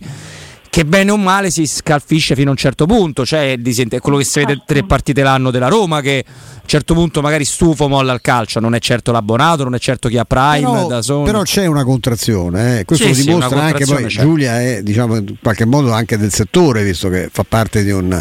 che 0.70 0.86
bene 0.86 1.10
o 1.10 1.18
male 1.18 1.50
si 1.50 1.66
scalfisce 1.66 2.36
fino 2.36 2.50
a 2.50 2.52
un 2.52 2.58
certo 2.58 2.86
punto, 2.86 3.26
cioè 3.26 3.58
è 3.58 4.00
quello 4.00 4.18
che 4.18 4.24
si 4.26 4.40
vede 4.40 4.62
tre 4.66 4.84
partite 4.84 5.24
l'anno 5.24 5.50
della 5.50 5.70
Roma 5.70 6.02
che 6.02 6.24
a 6.66 6.68
un 6.68 6.82
certo 6.82 6.96
punto 6.96 7.22
magari 7.22 7.46
stufo 7.46 7.88
molla 7.88 8.12
al 8.12 8.22
calcio, 8.22 8.60
non 8.60 8.74
è 8.74 8.80
certo 8.80 9.12
l'abbonato, 9.12 9.64
non 9.64 9.76
è 9.76 9.80
certo 9.80 10.10
chi 10.10 10.18
ha 10.18 10.26
Prime 10.26 10.62
però, 10.62 10.88
da 10.88 11.02
Sony. 11.04 11.26
Però 11.26 11.44
c'è 11.44 11.68
una 11.68 11.84
contrazione, 11.84 12.80
eh. 12.80 12.86
questo 12.86 13.06
sì, 13.06 13.12
lo 13.12 13.24
dimostra 13.24 13.60
sì, 13.60 13.66
anche 13.66 13.86
poi 13.86 14.06
c'è. 14.06 14.22
Giulia 14.22 14.62
è 14.62 14.82
diciamo 14.82 15.18
in 15.18 15.36
qualche 15.42 15.66
modo 15.66 15.92
anche 15.92 16.18
del 16.18 16.34
settore, 16.34 16.84
visto 16.84 17.08
che 17.10 17.30
fa 17.32 17.46
parte 17.48 17.84
di 17.84 17.92
un, 17.92 18.20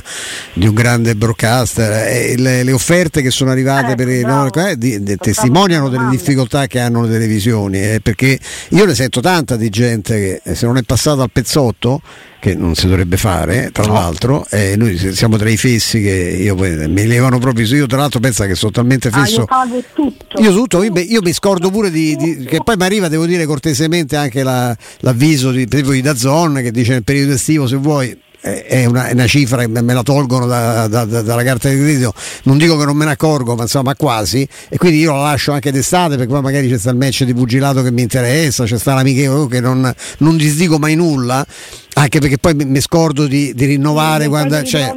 di 0.53 0.67
un 0.67 0.75
grande 0.75 1.17
broadcaster 1.17 2.07
e 2.07 2.37
le, 2.37 2.63
le, 2.63 2.73
offerte 2.73 3.23
che 3.23 3.31
sono 3.31 3.51
arrivate 3.51 3.93
eh, 3.93 3.95
per 3.95 4.09
i 4.09 4.21
no, 4.21 4.53
eh, 4.53 4.77
di, 4.77 5.03
di, 5.03 5.17
testimoniano 5.17 5.89
delle 5.89 6.11
difficoltà 6.11 6.67
che 6.67 6.81
hanno 6.81 7.03
le 7.03 7.09
televisioni, 7.09 7.81
eh, 7.81 8.01
perché 8.03 8.39
io 8.71 8.85
ne 8.85 8.95
sento 8.95 9.21
tanta 9.23 9.57
di 9.57 9.71
gente 9.71 10.15
che 10.19 10.51
eh, 10.51 10.55
se 10.55 10.67
non 10.67 10.77
è 10.77 10.83
passata 10.83 11.23
al 11.23 11.31
pezzotto 11.33 12.03
che 12.45 12.55
non 12.55 12.75
si 12.75 12.87
dovrebbe 12.87 13.17
fare, 13.17 13.71
tra 13.73 13.87
no. 13.87 13.95
l'altro, 13.95 14.47
eh, 14.51 14.75
noi 14.77 14.99
siamo 15.15 15.39
tra 15.39 15.49
i 15.49 15.57
fessi 15.57 16.03
che 16.03 16.11
io, 16.11 16.55
mi 16.55 17.07
levano 17.07 17.39
proprio 17.39 17.65
su, 17.65 17.75
io 17.75 17.87
tra 17.87 17.97
l'altro 17.97 18.21
pensa 18.35 18.47
che 18.47 18.55
sono 18.57 18.73
talmente 18.73 19.11
fesso. 19.11 19.45
Ah, 19.49 19.65
io 19.65 19.83
tutto. 19.95 20.41
Io 20.41 20.53
tutto, 20.53 20.83
io, 20.83 20.93
io, 20.93 21.23
mi 21.23 21.33
scordo 21.33 21.71
pure 21.71 21.91
di, 21.91 22.17
di 22.17 22.45
che 22.45 22.59
poi 22.63 22.77
mi 22.77 22.85
arriva, 22.85 23.09
devo 23.09 23.27
dire 23.27 23.47
cortesemente 23.47 24.17
anche 24.17 24.43
la, 24.43 24.77
l'avviso 24.99 25.53
di, 25.53 25.65
di 25.67 26.01
Dazon 26.03 26.55
che 26.55 26.73
dice 26.73 26.93
nel 26.93 27.05
periodo 27.05 27.35
estivo 27.35 27.69
se 27.69 27.77
vuoi 27.77 28.23
è 28.45 28.85
una, 28.85 29.07
è 29.07 29.13
una, 29.13 29.27
cifra 29.27 29.63
che 29.63 29.69
me 29.69 29.95
la 29.95 30.03
tolgono 30.03 30.45
da, 30.45 30.87
da, 30.87 31.07
da, 31.07 31.23
dalla 31.23 31.43
carta 31.43 31.71
di 31.71 31.77
credito, 31.77 32.13
non 32.43 32.59
dico 32.59 32.77
che 32.77 32.85
non 32.85 32.95
me 32.95 33.07
ne 33.07 33.13
accorgo, 33.13 33.55
ma 33.55 33.63
insomma 33.63 33.95
quasi, 33.95 34.47
e 34.69 34.77
quindi 34.77 34.99
io 34.99 35.13
la 35.13 35.23
lascio 35.23 35.53
anche 35.53 35.73
d'estate 35.73 36.17
perché 36.17 36.31
poi 36.31 36.43
magari 36.43 36.69
c'è 36.69 36.77
sta 36.77 36.91
il 36.91 36.97
match 36.97 37.25
di 37.25 37.33
pugilato 37.33 37.83
che 37.83 37.91
mi 37.91 38.03
interessa, 38.03 38.65
c'è 38.65 38.77
sta 38.77 38.93
l'amichevole 38.93 39.49
che 39.49 39.61
non, 39.61 39.91
non 40.19 40.37
disdico 40.37 40.79
mai 40.79 40.95
nulla 40.95 41.47
anche 42.05 42.19
perché 42.19 42.39
poi 42.39 42.55
mi 42.55 42.81
scordo 42.81 43.27
di, 43.27 43.55
di 43.55 43.65
rinnovare 43.65 44.29
quando 44.29 44.63
cioè, 44.63 44.93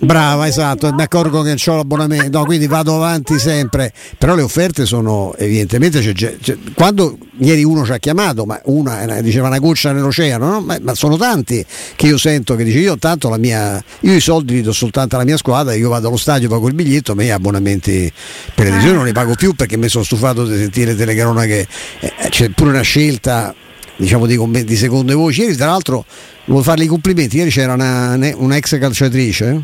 brava 0.00 0.46
esatto 0.46 0.90
no? 0.90 0.96
mi 0.96 1.02
accorgo 1.02 1.40
che 1.42 1.48
non 1.48 1.74
ho 1.74 1.76
l'abbonamento 1.76 2.38
no, 2.38 2.44
quindi 2.44 2.66
vado 2.66 2.94
avanti 2.94 3.38
sempre 3.38 3.92
però 4.18 4.34
le 4.34 4.42
offerte 4.42 4.84
sono 4.84 5.34
evidentemente 5.38 6.00
c'è, 6.00 6.36
c'è, 6.36 6.56
quando 6.74 7.16
ieri 7.38 7.64
uno 7.64 7.84
ci 7.84 7.92
ha 7.92 7.98
chiamato 7.98 8.44
ma 8.44 8.60
una 8.64 9.20
diceva 9.22 9.48
una 9.48 9.58
goccia 9.58 9.92
nell'oceano 9.92 10.50
no? 10.50 10.60
ma, 10.60 10.76
ma, 10.82 10.94
sono 10.94 11.16
tanti 11.16 11.64
che 11.96 12.06
io 12.06 12.18
sento 12.18 12.56
che 12.56 12.64
dice 12.64 12.78
io 12.78 12.98
tanto 12.98 13.30
la 13.30 13.38
mia 13.38 13.82
io 14.00 14.14
i 14.14 14.20
soldi 14.20 14.54
li 14.54 14.62
do 14.62 14.72
soltanto 14.72 15.14
alla 15.14 15.24
mia 15.24 15.38
squadra 15.38 15.72
io 15.74 15.88
vado 15.88 16.08
allo 16.08 16.18
stadio 16.18 16.48
pago 16.48 16.68
il 16.68 16.74
biglietto 16.74 17.14
ma 17.14 17.22
io 17.22 17.34
abbonamenti 17.34 18.12
per 18.54 18.64
le 18.64 18.70
televisione 18.70 18.96
non 18.96 19.06
li 19.06 19.12
pago 19.12 19.34
più 19.34 19.54
perché 19.54 19.78
mi 19.78 19.88
sono 19.88 20.04
stufato 20.04 20.44
di 20.44 20.58
sentire 20.58 20.94
telecronache 20.94 21.66
eh, 22.00 22.12
c'è 22.28 22.50
pure 22.50 22.70
una 22.70 22.82
scelta 22.82 23.54
diciamo 24.02 24.26
di, 24.26 24.64
di 24.64 24.76
seconde 24.76 25.14
voci. 25.14 25.42
Ieri, 25.42 25.56
tra 25.56 25.66
l'altro, 25.66 26.04
volevo 26.46 26.64
fargli 26.64 26.82
i 26.82 26.86
complimenti. 26.86 27.36
Ieri 27.36 27.50
c'era 27.50 27.74
una, 27.74 28.18
una 28.36 28.56
ex 28.56 28.78
calciatrice 28.78 29.62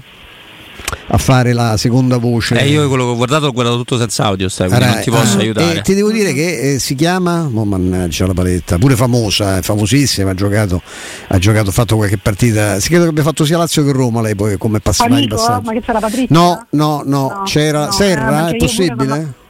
a 1.09 1.19
fare 1.19 1.53
la 1.53 1.77
seconda 1.77 2.19
voce. 2.19 2.59
Eh, 2.59 2.69
io 2.69 2.87
quello 2.89 3.05
che 3.05 3.11
ho 3.11 3.17
guardato 3.17 3.47
l'ho 3.47 3.53
guardato 3.53 3.77
tutto 3.79 3.99
senza 3.99 4.25
audio, 4.25 4.49
stai, 4.49 4.69
quindi 4.69 4.87
non 4.87 5.01
ti 5.01 5.11
posso 5.11 5.39
ah, 5.39 5.41
aiutare. 5.41 5.79
Eh, 5.79 5.83
ti 5.83 5.95
devo 5.95 6.11
dire 6.11 6.33
che 6.33 6.75
eh, 6.75 6.79
si 6.79 6.95
chiama, 6.95 7.51
oh, 7.53 7.65
mannaggia 7.65 8.27
la 8.27 8.35
paletta, 8.35 8.79
pure 8.79 8.95
famosa, 8.95 9.61
famosissima, 9.61 10.31
ha 10.31 10.35
giocato, 10.35 10.81
ha 11.29 11.39
giocato, 11.39 11.71
ha 11.71 11.73
fatto 11.73 11.97
qualche 11.97 12.19
partita. 12.19 12.79
Si 12.81 12.89
credo 12.89 13.05
che 13.05 13.11
abbia 13.11 13.23
fatto 13.23 13.45
sia 13.45 13.59
Lazio 13.59 13.85
che 13.85 13.93
Roma 13.93 14.21
lei 14.21 14.35
poi 14.35 14.57
come 14.57 14.81
passaggio. 14.81 15.37
Ma 15.63 15.73
che 15.73 15.81
c'era 15.81 15.99
Patrizia? 15.99 16.27
No, 16.31 16.67
no, 16.71 17.03
no, 17.05 17.29
no 17.29 17.43
c'era 17.45 17.87
no, 17.87 17.93
Serra, 17.93 18.49
è 18.49 18.57
possibile? 18.57 19.47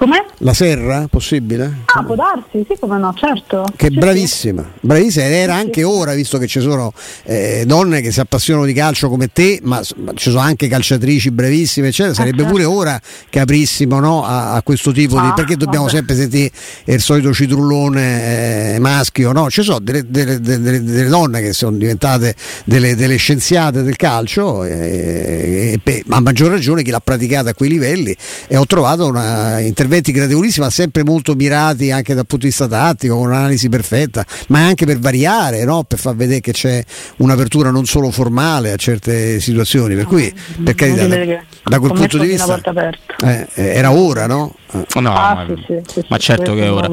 Com'è? 0.00 0.24
La 0.38 0.54
Serra, 0.54 1.08
possibile? 1.10 1.80
Ah, 1.84 2.02
può 2.02 2.14
darsi, 2.14 2.64
sì, 2.66 2.74
come 2.80 2.96
no, 2.96 3.12
certo. 3.14 3.66
Che 3.76 3.88
sì, 3.90 3.98
bravissima, 3.98 4.66
bravissima, 4.80 5.26
ed 5.26 5.32
era 5.32 5.54
anche 5.56 5.84
ora, 5.84 6.14
visto 6.14 6.38
che 6.38 6.46
ci 6.46 6.60
sono 6.60 6.90
eh, 7.24 7.64
donne 7.66 8.00
che 8.00 8.10
si 8.10 8.18
appassionano 8.18 8.64
di 8.64 8.72
calcio 8.72 9.10
come 9.10 9.30
te, 9.30 9.60
ma, 9.62 9.82
ma 9.96 10.12
ci 10.14 10.30
sono 10.30 10.40
anche 10.40 10.68
calciatrici 10.68 11.32
bravissime, 11.32 11.88
eccetera, 11.88 12.14
sarebbe 12.14 12.44
pure 12.44 12.64
ora 12.64 12.98
che 13.28 13.40
aprissimo 13.40 14.00
no, 14.00 14.24
a, 14.24 14.54
a, 14.54 14.62
questo 14.62 14.90
tipo 14.90 15.18
ah, 15.18 15.22
di... 15.26 15.32
perché 15.34 15.58
dobbiamo 15.58 15.84
vabbè. 15.84 15.96
sempre 15.96 16.14
sentire 16.16 16.50
il 16.84 17.00
solito 17.02 17.34
citrullone 17.34 18.76
eh, 18.76 18.78
maschio, 18.78 19.32
no? 19.32 19.50
Ci 19.50 19.60
sono 19.60 19.80
delle, 19.80 20.06
delle, 20.08 20.40
delle, 20.40 20.82
delle, 20.82 21.08
donne 21.08 21.42
che 21.42 21.52
sono 21.52 21.76
diventate 21.76 22.34
delle, 22.64 23.16
scienziate 23.16 23.82
del 23.82 23.96
calcio, 23.96 24.64
eh, 24.64 25.78
e, 25.84 26.04
a 26.08 26.20
maggior 26.20 26.52
ragione 26.52 26.82
chi 26.82 26.90
l'ha 26.90 27.00
praticata 27.00 27.50
a 27.50 27.54
quei 27.54 27.68
livelli, 27.68 28.16
e 28.48 28.56
ho 28.56 28.64
trovato 28.64 29.06
una 29.06 29.58
intervento 29.58 29.88
interventi 29.90 30.12
gradevolissimi, 30.12 30.64
ma 30.64 30.70
sempre 30.70 31.02
molto 31.02 31.34
mirati 31.34 31.90
anche 31.90 32.14
dal 32.14 32.26
punto 32.26 32.44
di 32.44 32.50
vista 32.50 32.68
tattico, 32.68 33.16
con 33.16 33.26
un'analisi 33.28 33.68
perfetta, 33.68 34.24
ma 34.48 34.64
anche 34.64 34.86
per 34.86 34.98
variare, 34.98 35.64
no? 35.64 35.82
per 35.84 35.98
far 35.98 36.14
vedere 36.14 36.40
che 36.40 36.52
c'è 36.52 36.82
un'apertura 37.16 37.70
non 37.70 37.84
solo 37.86 38.10
formale 38.10 38.72
a 38.72 38.76
certe 38.76 39.40
situazioni. 39.40 39.96
Per 39.96 40.04
cui, 40.04 40.32
per 40.62 40.74
carità, 40.74 41.06
da, 41.06 41.42
da 41.64 41.78
quel 41.80 41.92
punto 41.92 42.18
di 42.18 42.28
vista 42.28 42.60
eh, 43.24 43.46
era 43.54 43.92
ora, 43.92 44.26
no? 44.26 44.54
No, 44.72 45.14
ah, 45.14 45.34
ma, 45.34 45.46
sì, 45.48 45.64
sì, 45.66 45.82
sì, 45.92 46.04
ma 46.08 46.16
certo 46.18 46.54
che 46.54 46.64
è 46.64 46.70
ora. 46.70 46.88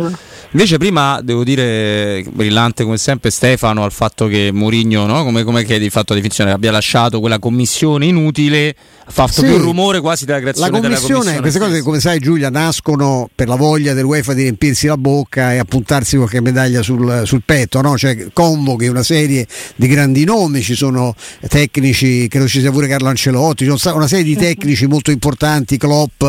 Invece 0.52 0.78
prima 0.78 1.20
devo 1.22 1.44
dire 1.44 2.24
brillante 2.32 2.86
come 2.86 2.98
sempre 2.98 3.32
Stefano 3.32 3.84
al 3.84 3.92
fatto 3.92 4.28
che 4.28 4.52
Mourinho, 4.54 5.06
no? 5.06 5.26
come, 5.26 5.44
come 5.44 5.66
che 5.66 5.78
di 5.78 5.90
fatto 5.90 6.14
definizione 6.14 6.52
abbia 6.52 6.72
lasciato 6.72 7.20
quella 7.20 7.38
commissione 7.38 8.06
inutile, 8.06 8.74
ha 9.06 9.12
fatto 9.12 9.42
più 9.42 9.58
rumore 9.58 10.00
quasi 10.00 10.24
della 10.24 10.40
creazione 10.40 10.72
la 10.72 10.80
commissione, 10.80 11.14
commissione 11.14 11.42
queste 11.42 11.60
cose 11.60 11.82
come 11.82 12.00
sai 12.00 12.20
Giulia 12.20 12.50
nascono 12.50 13.30
per 13.36 13.50
la 13.50 13.56
voglia 13.56 13.94
dell'UEFA 13.94 14.34
di 14.34 14.44
riempirsi 14.44 14.88
la 14.88 14.96
bocca 14.96 15.52
e 15.54 15.58
appuntarsi 15.58 16.16
qualche 16.16 16.40
medaglia 16.40 16.82
sul, 16.82 17.24
sul 17.26 17.42
petto, 17.46 17.82
no? 17.82 17.98
cioè 17.98 18.28
convochi 18.32 18.88
una 18.88 19.04
serie 19.04 19.46
di 19.76 19.88
grandi 19.88 20.24
nomi, 20.24 20.62
ci 20.62 20.76
sono 20.76 21.14
tecnici, 21.46 22.30
credo 22.30 22.48
ci 22.48 22.62
sia 22.62 22.72
pure 22.72 22.88
Carlo 22.88 23.10
Ancelotti, 23.10 23.66
ci 23.66 23.78
sono 23.78 23.98
una 23.98 24.08
serie 24.08 24.24
di 24.24 24.38
tecnici 24.38 24.88
molto 24.88 25.12
importanti, 25.12 25.76
Klopp, 25.78 26.24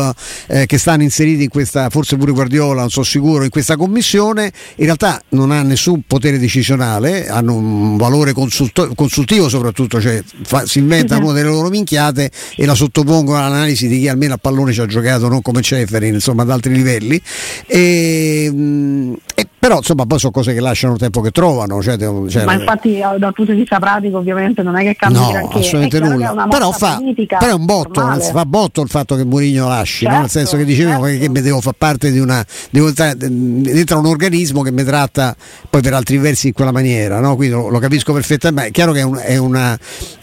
eh, 0.47 0.65
che 0.65 0.77
stanno 0.77 1.03
inseriti 1.03 1.43
in 1.43 1.49
questa, 1.49 1.89
forse 1.89 2.17
pure 2.17 2.33
Guardiola, 2.33 2.81
non 2.81 2.89
sono 2.89 3.05
sicuro, 3.05 3.45
in 3.45 3.49
questa 3.49 3.77
commissione 3.77 4.07
commissione 4.09 4.51
in 4.75 4.85
realtà 4.85 5.21
non 5.29 5.51
ha 5.51 5.61
nessun 5.61 6.01
potere 6.07 6.39
decisionale, 6.39 7.27
hanno 7.27 7.53
un 7.53 7.97
valore 7.97 8.33
consulto- 8.33 8.91
consultivo 8.95 9.47
soprattutto, 9.49 10.01
cioè 10.01 10.23
fa- 10.43 10.65
si 10.65 10.79
inventano 10.79 11.27
uh-huh. 11.27 11.33
delle 11.33 11.49
loro 11.49 11.69
minchiate 11.69 12.31
e 12.55 12.65
la 12.65 12.73
sottopongono 12.73 13.37
all'analisi 13.37 13.87
di 13.87 13.99
chi 13.99 14.07
almeno 14.07 14.33
a 14.33 14.37
pallone 14.37 14.71
ci 14.71 14.81
ha 14.81 14.85
giocato, 14.85 15.27
non 15.27 15.41
come 15.41 15.61
Ceferin, 15.61 16.15
insomma 16.15 16.41
ad 16.41 16.49
altri 16.49 16.73
livelli. 16.73 17.21
E, 17.67 18.49
mh, 18.51 19.13
e 19.35 19.47
però 19.59 19.77
insomma 19.77 20.05
poi 20.05 20.19
sono 20.19 20.31
cose 20.31 20.53
che 20.53 20.61
lasciano 20.61 20.93
il 20.93 20.99
tempo 20.99 21.19
che 21.19 21.31
trovano. 21.31 21.81
Cioè, 21.81 21.97
cioè, 21.97 22.45
ma 22.45 22.53
infatti 22.53 22.97
eh, 22.97 23.17
dal 23.17 23.33
punto 23.33 23.51
di 23.51 23.59
vista 23.59 23.77
pratico 23.77 24.17
ovviamente 24.17 24.63
non 24.63 24.77
è 24.77 24.83
che 24.83 24.95
cambia 24.95 25.19
no, 25.19 25.31
granché. 25.31 25.59
assolutamente 25.59 25.99
nulla. 25.99 26.47
Però, 26.49 26.71
fa, 26.71 27.01
però 27.27 27.51
è 27.51 27.53
un 27.53 27.65
botto, 27.65 28.01
fa 28.01 28.45
botto 28.45 28.81
il 28.81 28.87
fatto 28.87 29.17
che 29.17 29.25
Mourinho 29.25 29.67
lasci, 29.67 30.05
certo, 30.05 30.13
no? 30.13 30.21
nel 30.21 30.29
senso 30.29 30.55
che 30.55 30.63
dicevo 30.63 31.05
certo. 31.05 31.19
che, 31.19 31.29
mi 31.29 31.41
devo 31.41 31.59
far 31.59 31.73
parte 31.77 32.09
di 32.09 32.19
una. 32.19 32.43
Devo 32.69 32.87
entrare 32.87 33.15
dentro 33.17 33.98
un 33.99 34.07
organismo 34.07 34.61
che 34.61 34.71
mi 34.71 34.83
tratta 34.83 35.35
poi 35.69 35.81
per 35.81 35.93
altri 35.93 36.17
versi 36.17 36.47
in 36.47 36.53
quella 36.53 36.71
maniera, 36.71 37.19
no? 37.19 37.35
quindi 37.35 37.53
lo, 37.53 37.69
lo, 37.69 37.79
capisco 37.79 38.13
perfettamente. 38.13 38.69
È 38.69 38.71
chiaro 38.71 38.91
che 38.91 38.99
è, 38.99 39.03
un, 39.03 39.19
è, 39.21 39.37
una, 39.37 39.77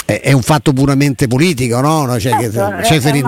è, 0.07 0.21
è 0.21 0.33
un 0.33 0.43
fatto 0.43 0.73
puramente 0.73 1.27
politico, 1.27 1.81
no? 1.81 2.19
Cioè, 2.19 2.33
certo, 2.33 2.77
che, 2.77 2.85
Ceferin, 2.85 3.27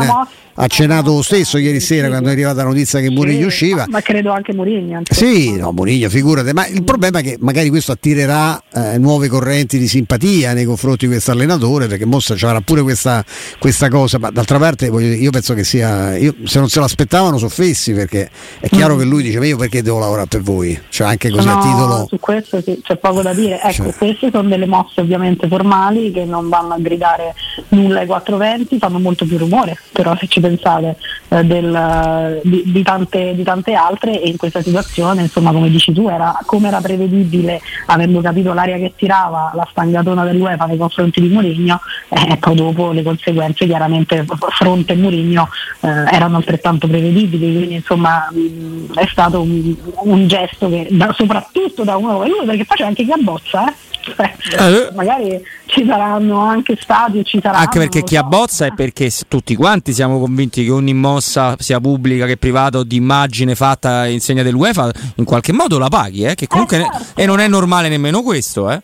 ha 0.61 0.67
cenato 0.67 1.15
lo 1.15 1.23
stesso 1.23 1.57
ieri 1.57 1.79
sera 1.79 2.09
quando 2.09 2.31
è 2.31 2.33
arrivata 2.33 2.63
la 2.63 2.69
notizia 2.69 2.99
che 3.01 3.11
Mourinho 3.11 3.47
usciva. 3.47 3.85
Ma 3.89 4.01
credo 4.01 4.33
anche 4.33 4.53
Mourinho. 4.53 5.03
Sì, 5.09 5.57
no, 5.57 5.71
Mourinho, 5.71 6.09
figurate. 6.09 6.53
Ma 6.53 6.67
il 6.67 6.83
problema 6.83 7.21
è 7.21 7.23
che 7.23 7.37
magari 7.39 7.69
questo 7.69 7.93
attirerà 7.93 8.61
eh, 8.73 8.99
nuove 8.99 9.29
correnti 9.29 9.79
di 9.79 9.87
simpatia 9.87 10.53
nei 10.55 10.65
confronti 10.65 11.07
di 11.07 11.13
questo 11.13 11.31
allenatore, 11.31 11.87
perché 11.87 12.07
Mossa 12.07 12.35
avrà 12.35 12.61
pure 12.61 12.83
questa, 12.83 13.25
questa, 13.61 13.89
cosa. 13.89 14.19
Ma 14.19 14.31
d'altra 14.31 14.59
parte 14.59 14.87
io 14.87 15.31
penso 15.31 15.55
che 15.55 15.63
sia. 15.63 16.17
Io, 16.17 16.35
se 16.45 16.59
non 16.59 16.69
se 16.69 16.81
l'aspettavano 16.81 17.39
sono 17.39 17.51
fessi, 17.51 17.93
perché 17.93 18.29
è 18.59 18.69
chiaro 18.69 18.97
mm. 18.97 18.99
che 18.99 19.05
lui 19.05 19.23
dice: 19.23 19.39
Ma 19.39 19.47
io 19.47 19.57
perché 19.57 19.81
devo 19.81 20.01
lavorare 20.01 20.27
per 20.27 20.43
voi? 20.43 20.79
Cioè, 20.89 21.07
anche 21.07 21.31
così 21.31 21.47
no, 21.47 21.53
a 21.53 21.63
titolo. 21.63 22.07
Su 22.09 22.19
questo 22.19 22.61
sì, 22.63 22.81
c'è 22.83 22.97
poco 22.97 23.23
da 23.23 23.33
dire. 23.33 23.61
Ecco, 23.63 23.73
cioè. 23.85 23.95
queste 23.95 24.31
sono 24.33 24.49
delle 24.49 24.67
mosse 24.67 25.01
ovviamente 25.01 25.47
formali 25.47 26.11
che 26.11 26.25
non 26.25 26.49
vanno 26.49 26.68
a 26.75 26.79
gridare 26.79 27.35
nulla 27.69 28.01
ai 28.01 28.07
420, 28.07 28.79
fanno 28.79 28.99
molto 28.99 29.27
più 29.27 29.39
rumore, 29.39 29.77
però 29.93 30.17
se 30.17 30.27
ci 30.27 30.41
pensate 30.41 30.97
eh, 31.29 31.45
del, 31.45 32.41
di, 32.43 32.63
di, 32.67 32.83
tante, 32.83 33.35
di, 33.35 33.43
tante, 33.43 33.75
altre 33.75 34.21
e 34.21 34.29
in 34.29 34.37
questa 34.37 34.63
situazione 34.63 35.23
insomma 35.23 35.53
come 35.53 35.69
dici 35.69 35.93
tu 35.93 36.09
era 36.09 36.39
come 36.47 36.69
era 36.69 36.81
prevedibile 36.81 37.61
avendo 37.87 38.21
capito 38.21 38.53
l'aria 38.53 38.77
che 38.77 38.95
tirava 38.97 39.53
la 39.55 39.67
stangatona 39.71 40.25
dell'UEFA 40.25 40.65
nei 40.67 40.77
confronti 40.77 41.21
di 41.21 41.29
Mourinho 41.29 41.81
e 42.09 42.33
eh, 42.33 42.37
poi 42.39 42.55
dopo 42.55 42.93
le 42.93 43.03
conseguenze 43.03 43.67
chiaramente 43.67 44.25
fronte 44.51 44.95
Mourinho 44.95 45.49
eh, 45.81 45.89
erano 45.89 46.37
altrettanto 46.37 46.87
prevedibili. 46.87 47.57
Quindi 47.57 47.75
insomma 47.75 48.29
mh, 48.31 48.95
è 48.95 49.07
stato 49.11 49.43
un, 49.43 49.75
un 50.05 50.27
gesto 50.27 50.69
che 50.69 50.87
da, 50.91 51.13
soprattutto 51.17 51.85
da 51.85 51.97
uno 51.97 52.15
come 52.15 52.29
lui 52.29 52.47
perché 52.47 52.65
poi 52.65 52.77
c'è 52.77 52.85
anche 52.85 53.05
chi 53.05 53.13
abbozza 53.13 53.69
eh 53.69 53.75
eh. 54.17 54.91
magari 54.95 55.43
ci 55.67 55.85
saranno 55.87 56.41
anche 56.41 56.77
stati 56.81 57.25
ci 57.25 57.41
saranno 57.43 57.63
anche 57.63 57.79
perché 57.79 58.03
chi 58.03 58.15
so. 58.15 58.21
abbozza 58.21 58.67
è 58.67 58.73
perché 58.73 59.11
tutti 59.29 59.55
quanti 59.55 59.93
siamo 59.93 60.19
convinti 60.19 60.65
che 60.65 60.71
ogni 60.71 60.95
mossa 60.95 61.57
sia 61.59 61.81
pubblica 61.81 62.27
che 62.27 62.37
privata 62.37 62.79
o 62.79 62.85
di 62.85 62.97
immagine 62.97 63.55
fatta 63.55 64.07
in 64.07 64.21
segno 64.21 64.43
dell'UEFA 64.43 64.91
in 65.17 65.25
qualche 65.25 65.53
modo 65.53 65.79
la 65.79 65.89
paghi 65.89 66.25
eh? 66.25 66.35
che 66.35 66.47
comunque 66.47 66.79
eh, 66.79 66.81
certo. 66.83 67.21
e 67.21 67.27
non 67.27 67.41
è 67.41 67.49
normale 67.49 67.89
nemmeno 67.89 68.23
questo 68.23 68.71
eh? 68.71 68.81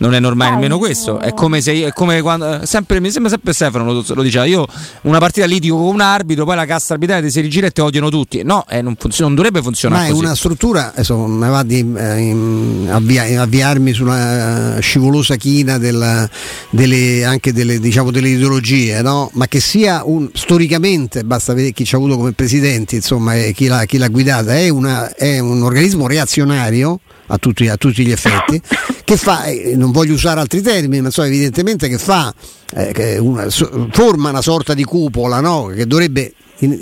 Non 0.00 0.14
è 0.14 0.20
normale 0.20 0.52
nemmeno 0.52 0.78
questo. 0.78 1.18
È 1.18 1.32
come 1.32 1.60
se 1.60 1.84
è 1.84 1.92
come 1.92 2.20
quando 2.22 2.64
sempre, 2.64 3.00
mi 3.00 3.10
sembra 3.10 3.30
sempre 3.30 3.52
Stefano 3.52 3.92
lo, 3.92 4.04
lo, 4.06 4.22
diceva. 4.22 4.44
Io 4.44 4.66
una 5.02 5.18
partita 5.18 5.46
litigo 5.46 5.76
con 5.76 5.94
un 5.94 6.00
arbitro, 6.00 6.44
poi 6.44 6.56
la 6.56 6.66
cassa 6.66 6.94
arbitrale 6.94 7.22
ti 7.22 7.30
si 7.30 7.40
rigira 7.40 7.66
e 7.66 7.70
ti 7.70 7.80
odiano 7.80 8.08
tutti. 8.08 8.42
No, 8.42 8.64
eh, 8.68 8.82
non, 8.82 8.96
funziona, 8.98 9.26
non, 9.26 9.34
dovrebbe 9.34 9.62
funzionare. 9.62 10.02
Ma 10.02 10.08
è 10.08 10.10
così. 10.10 10.24
una 10.24 10.34
struttura, 10.34 10.92
insomma, 10.96 11.46
mi 11.46 11.52
va 11.52 11.62
di 11.62 11.92
eh, 11.96 12.90
avvia, 12.90 13.42
avviarmi 13.42 13.92
su 13.92 14.02
una 14.04 14.78
scivolosa 14.80 15.36
china 15.36 15.76
della, 15.78 16.28
delle, 16.70 17.24
anche 17.24 17.52
delle, 17.52 17.78
diciamo, 17.78 18.10
delle 18.10 18.30
ideologie, 18.30 19.02
no? 19.02 19.30
ma 19.34 19.46
che 19.48 19.60
sia 19.60 20.02
un, 20.04 20.30
storicamente, 20.32 21.24
basta 21.24 21.52
vedere 21.52 21.72
chi 21.72 21.84
ci 21.84 21.94
ha 21.94 21.98
avuto 21.98 22.16
come 22.16 22.32
presidenti, 22.32 22.96
insomma, 22.96 23.36
e 23.36 23.52
chi 23.52 23.66
l'ha, 23.66 23.84
chi 23.84 23.98
l'ha 23.98 24.08
guidata, 24.08 24.56
è, 24.56 24.68
una, 24.70 25.14
è 25.14 25.38
un 25.38 25.62
organismo 25.62 26.06
reazionario 26.06 27.00
a 27.30 27.38
tutti, 27.38 27.68
a 27.68 27.76
tutti 27.76 28.04
gli 28.04 28.10
effetti, 28.10 28.60
che 29.04 29.16
fa, 29.16 29.44
eh, 29.44 29.74
non 29.90 29.92
voglio 29.92 30.14
usare 30.14 30.40
altri 30.40 30.62
termini, 30.62 31.02
ma 31.02 31.10
so 31.10 31.22
evidentemente 31.22 31.88
che 31.88 31.98
fa, 31.98 32.32
eh, 32.74 32.92
che 32.92 33.18
una, 33.18 33.48
forma 33.50 34.30
una 34.30 34.42
sorta 34.42 34.72
di 34.72 34.84
cupola 34.84 35.40
no? 35.40 35.66
che 35.66 35.86
dovrebbe 35.86 36.32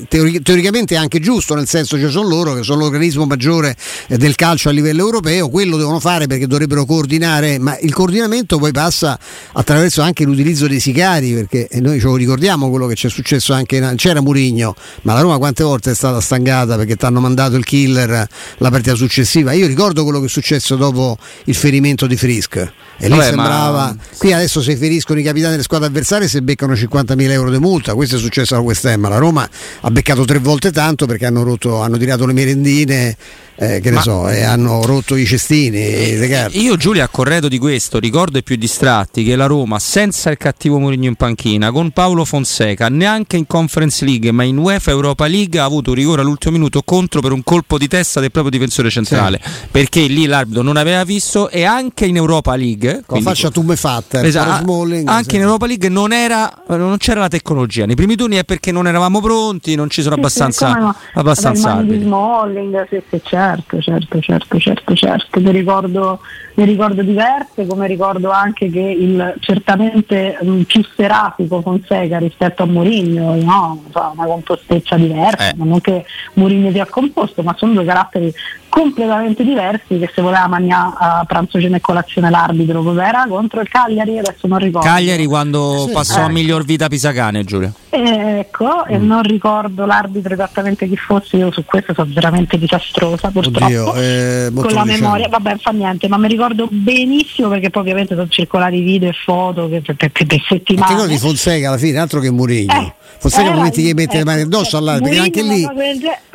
teoricamente 0.09 0.95
è 0.95 0.99
anche 0.99 1.21
giusto, 1.21 1.55
nel 1.55 1.69
senso 1.69 1.97
che 1.97 2.09
sono 2.09 2.29
loro 2.29 2.55
che 2.55 2.63
sono 2.63 2.81
l'organismo 2.81 3.27
maggiore 3.27 3.77
eh, 4.09 4.17
del 4.17 4.35
calcio 4.35 4.69
a 4.69 4.73
livello 4.73 5.03
europeo, 5.03 5.49
quello 5.49 5.77
devono 5.77 6.01
fare 6.01 6.27
perché 6.27 6.47
dovrebbero 6.47 6.85
coordinare, 6.85 7.59
ma 7.59 7.79
il 7.79 7.93
coordinamento 7.93 8.59
poi 8.59 8.73
passa 8.73 9.19
attraverso 9.53 10.03
anche 10.03 10.25
l'utilizzo 10.25 10.67
dei 10.67 10.81
sicari, 10.81 11.33
perché 11.35 11.69
noi 11.81 12.01
ce 12.01 12.07
lo 12.07 12.17
ricordiamo 12.17 12.71
quello 12.71 12.87
che 12.87 12.95
c'è 12.95 13.09
successo 13.09 13.53
anche 13.53 13.77
in, 13.77 13.95
c'era 13.97 14.21
Murigno, 14.21 14.75
ma 15.03 15.15
la 15.15 15.21
Roma 15.21 15.39
quante 15.39 15.63
volte 15.63 15.93
è 15.93 15.95
stata 15.95 16.21
stangata 16.21 16.77
perché 16.77 16.97
ti 16.97 17.05
hanno 17.05 17.21
mandato 17.21 17.57
il 17.57 17.65
killer 17.65 18.27
la 18.59 18.71
partita 18.71 18.95
successiva. 18.95 19.53
Io 19.53 19.67
ricordo 19.67 20.03
quello 20.03 20.21
che 20.21 20.27
è 20.27 20.29
successo 20.29 20.77
dopo 20.77 21.17
il 21.45 21.55
ferimento 21.55 22.07
di 22.07 22.17
Frisk. 22.17 22.57
E 23.01 23.07
lì 23.07 23.11
Vabbè, 23.11 23.29
sembrava. 23.29 23.85
Ma... 23.85 23.97
Qui 24.17 24.33
adesso 24.33 24.61
se 24.61 24.77
feriscono 24.77 25.21
i 25.21 25.23
capitani 25.23 25.53
delle 25.53 25.63
squadre 25.63 25.87
avversarie 25.87 26.27
si 26.27 26.41
beccano 26.41 26.73
50.000 26.73 27.31
euro 27.31 27.51
di 27.51 27.59
multa. 27.59 27.95
Questo 27.95 28.17
è 28.17 28.19
successo 28.19 28.55
alla 28.55 28.65
West 28.65 28.85
Ham. 28.87 29.09
La 29.09 29.19
Roma 29.19 29.49
ha 29.81 29.91
beccato 29.91 30.25
tre 30.25 30.39
volte 30.39 30.71
tanto 30.73 31.07
perché 31.07 31.27
hanno, 31.27 31.43
rotto, 31.43 31.81
hanno 31.81 31.97
tirato 31.97 32.27
le 32.27 32.33
merendine 32.33 33.17
eh, 33.61 33.81
che 33.81 33.91
ne 33.91 34.01
so, 34.01 34.29
eh, 34.29 34.45
hanno 34.45 34.83
rotto 34.85 35.17
i 35.17 35.27
cestini. 35.27 35.79
Eh, 35.79 36.49
io 36.53 36.77
Giulia 36.77 37.05
a 37.05 37.09
corredo 37.09 37.49
di 37.49 37.59
questo 37.59 37.99
ricordo 37.99 38.39
i 38.39 38.45
più 38.45 38.55
distratti 38.55 39.25
che 39.25 39.35
la 39.35 39.47
Roma 39.47 39.81
senza 39.81 40.31
il 40.31 40.37
cattivo 40.37 40.79
Mourinho 40.79 41.07
in 41.07 41.17
panchina, 41.17 41.73
con 41.73 41.91
Paolo 41.91 42.25
Fonseca, 42.25 42.89
neanche 42.89 43.37
in 43.37 43.49
Conference 43.49 44.05
League 44.05 44.31
ma 44.31 44.45
in 44.45 44.59
UEFA 44.59 44.93
Europa 44.93 45.27
League 45.27 45.59
ha 45.59 45.65
avuto 45.65 45.91
un 45.91 45.97
rigore 45.97 46.21
all'ultimo 46.21 46.53
minuto 46.53 46.83
contro 46.83 47.21
per 47.21 47.33
un 47.33 47.43
colpo 47.43 47.79
di 47.79 47.89
testa 47.89 48.21
del 48.21 48.31
proprio 48.31 48.53
difensore 48.53 48.91
centrale, 48.91 49.41
sì. 49.43 49.51
perché 49.71 50.03
lì 50.03 50.27
l'arbitro 50.27 50.63
non 50.63 50.77
aveva 50.77 51.03
visto 51.03 51.49
e 51.49 51.65
anche 51.65 52.07
in 52.07 52.15
Europa 52.15 52.55
League, 52.55 53.03
con 53.07 53.21
faccia 53.23 53.51
tumefatta, 53.51 54.23
esatto, 54.23 54.63
Smalling, 54.63 55.09
anche 55.09 55.31
sì. 55.31 55.37
in 55.37 55.43
Europa 55.43 55.67
League 55.67 55.89
non, 55.89 56.13
era, 56.13 56.63
non, 56.69 56.97
c'era 56.99 57.21
la 57.21 57.29
tecnologia, 57.29 57.87
nei 57.87 57.97
primi 57.97 58.15
turni 58.15 58.37
è 58.37 58.45
perché 58.45 58.71
non 58.71 58.87
eravamo 58.87 59.21
pronti, 59.21 59.75
non 59.75 59.91
ci 59.91 60.01
sono 60.01 60.15
sì, 60.15 60.21
abbastanza, 60.21 60.73
no. 60.75 60.95
abbastanza 61.15 61.73
arbitri. 61.73 62.05
Smalling, 62.05 62.89
sì, 62.89 63.03
sì, 63.11 63.21
certo, 63.49 63.81
certo, 63.81 64.21
certo, 64.21 64.59
certo, 64.59 64.95
certo, 64.95 65.41
ne 65.41 65.51
ricordo, 65.53 66.21
ne 66.55 66.65
ricordo 66.65 67.03
diverse, 67.03 67.67
come 67.67 67.87
ricordo 67.87 68.31
anche 68.31 68.69
che 68.71 68.81
il 68.81 69.35
certamente 69.41 70.37
um, 70.41 70.65
più 70.65 70.85
serafico 70.95 71.63
Fonseca 71.63 72.19
rispetto 72.19 72.65
a 72.65 72.67
Mourinho, 72.67 73.37
no? 73.37 73.83
una 73.93 74.27
compostezza 74.27 74.97
diversa, 74.97 75.51
eh. 75.51 75.55
non 75.57 75.81
che 75.81 76.05
Mourinho 76.35 76.71
sia 76.71 76.87
composto, 76.87 77.43
ma 77.43 77.55
sono 77.57 77.73
due 77.73 77.85
caratteri 77.85 78.33
completamente 78.79 79.43
diversi 79.43 79.99
che 79.99 80.09
se 80.15 80.23
voleva 80.23 80.47
mangiare 80.47 80.95
a 80.99 81.25
pranzo 81.27 81.61
cena 81.61 81.79
e 81.79 81.81
colazione 81.81 82.31
l'arbitro 82.31 82.81
cos'era 82.85 83.27
contro 83.29 83.61
il 83.61 83.69
Cagliari 83.69 84.19
adesso 84.19 84.47
non 84.47 84.59
ricordo. 84.59 84.87
Cagliari 84.87 85.27
quando 85.27 85.87
sì, 85.87 85.93
passò 85.93 86.21
eh. 86.21 86.25
a 86.25 86.29
miglior 86.29 86.65
vita 86.65 86.87
Pisacane 86.87 87.43
Giulio. 87.43 87.73
Eh, 87.91 88.39
ecco 88.39 88.85
mm. 88.89 88.95
e 88.95 88.99
non 88.99 89.23
ricordo 89.23 89.85
l'arbitro 89.85 90.33
esattamente 90.33 90.87
chi 90.87 90.97
fosse 90.97 91.39
io 91.39 91.51
su 91.51 91.65
questo 91.65 91.93
sono 91.93 92.09
veramente 92.15 92.57
disastrosa 92.57 93.31
purtroppo. 93.31 93.65
Oddio, 93.65 93.95
eh, 93.95 94.53
con 94.55 94.73
la 94.73 94.85
memoria 94.85 95.27
vabbè 95.27 95.57
fa 95.59 95.73
niente 95.73 96.07
ma 96.07 96.17
mi 96.17 96.29
ricordo 96.29 96.69
benissimo 96.71 97.49
perché 97.49 97.71
poi 97.71 97.83
ovviamente 97.83 98.15
sono 98.15 98.29
circolati 98.29 98.81
video 98.81 99.09
e 99.09 99.15
foto 99.25 99.69
che, 99.69 99.81
per, 99.81 99.97
per, 99.97 100.13
per 100.13 100.41
settimane. 100.47 100.95
Ma 100.95 101.07
di 101.07 101.19
Fonseca 101.19 101.67
alla 101.69 101.79
fine 101.79 101.99
altro 101.99 102.21
che 102.21 102.31
Murigno 102.31 102.73
eh, 102.73 102.93
Fonseca 103.19 103.51
momenti 103.51 103.83
che 103.83 103.95
mette 103.95 104.19
le 104.19 104.25
mani 104.25 104.43
addosso 104.43 104.77
all'arbitro 104.77 105.23
anche 105.23 105.43
lì 105.43 105.67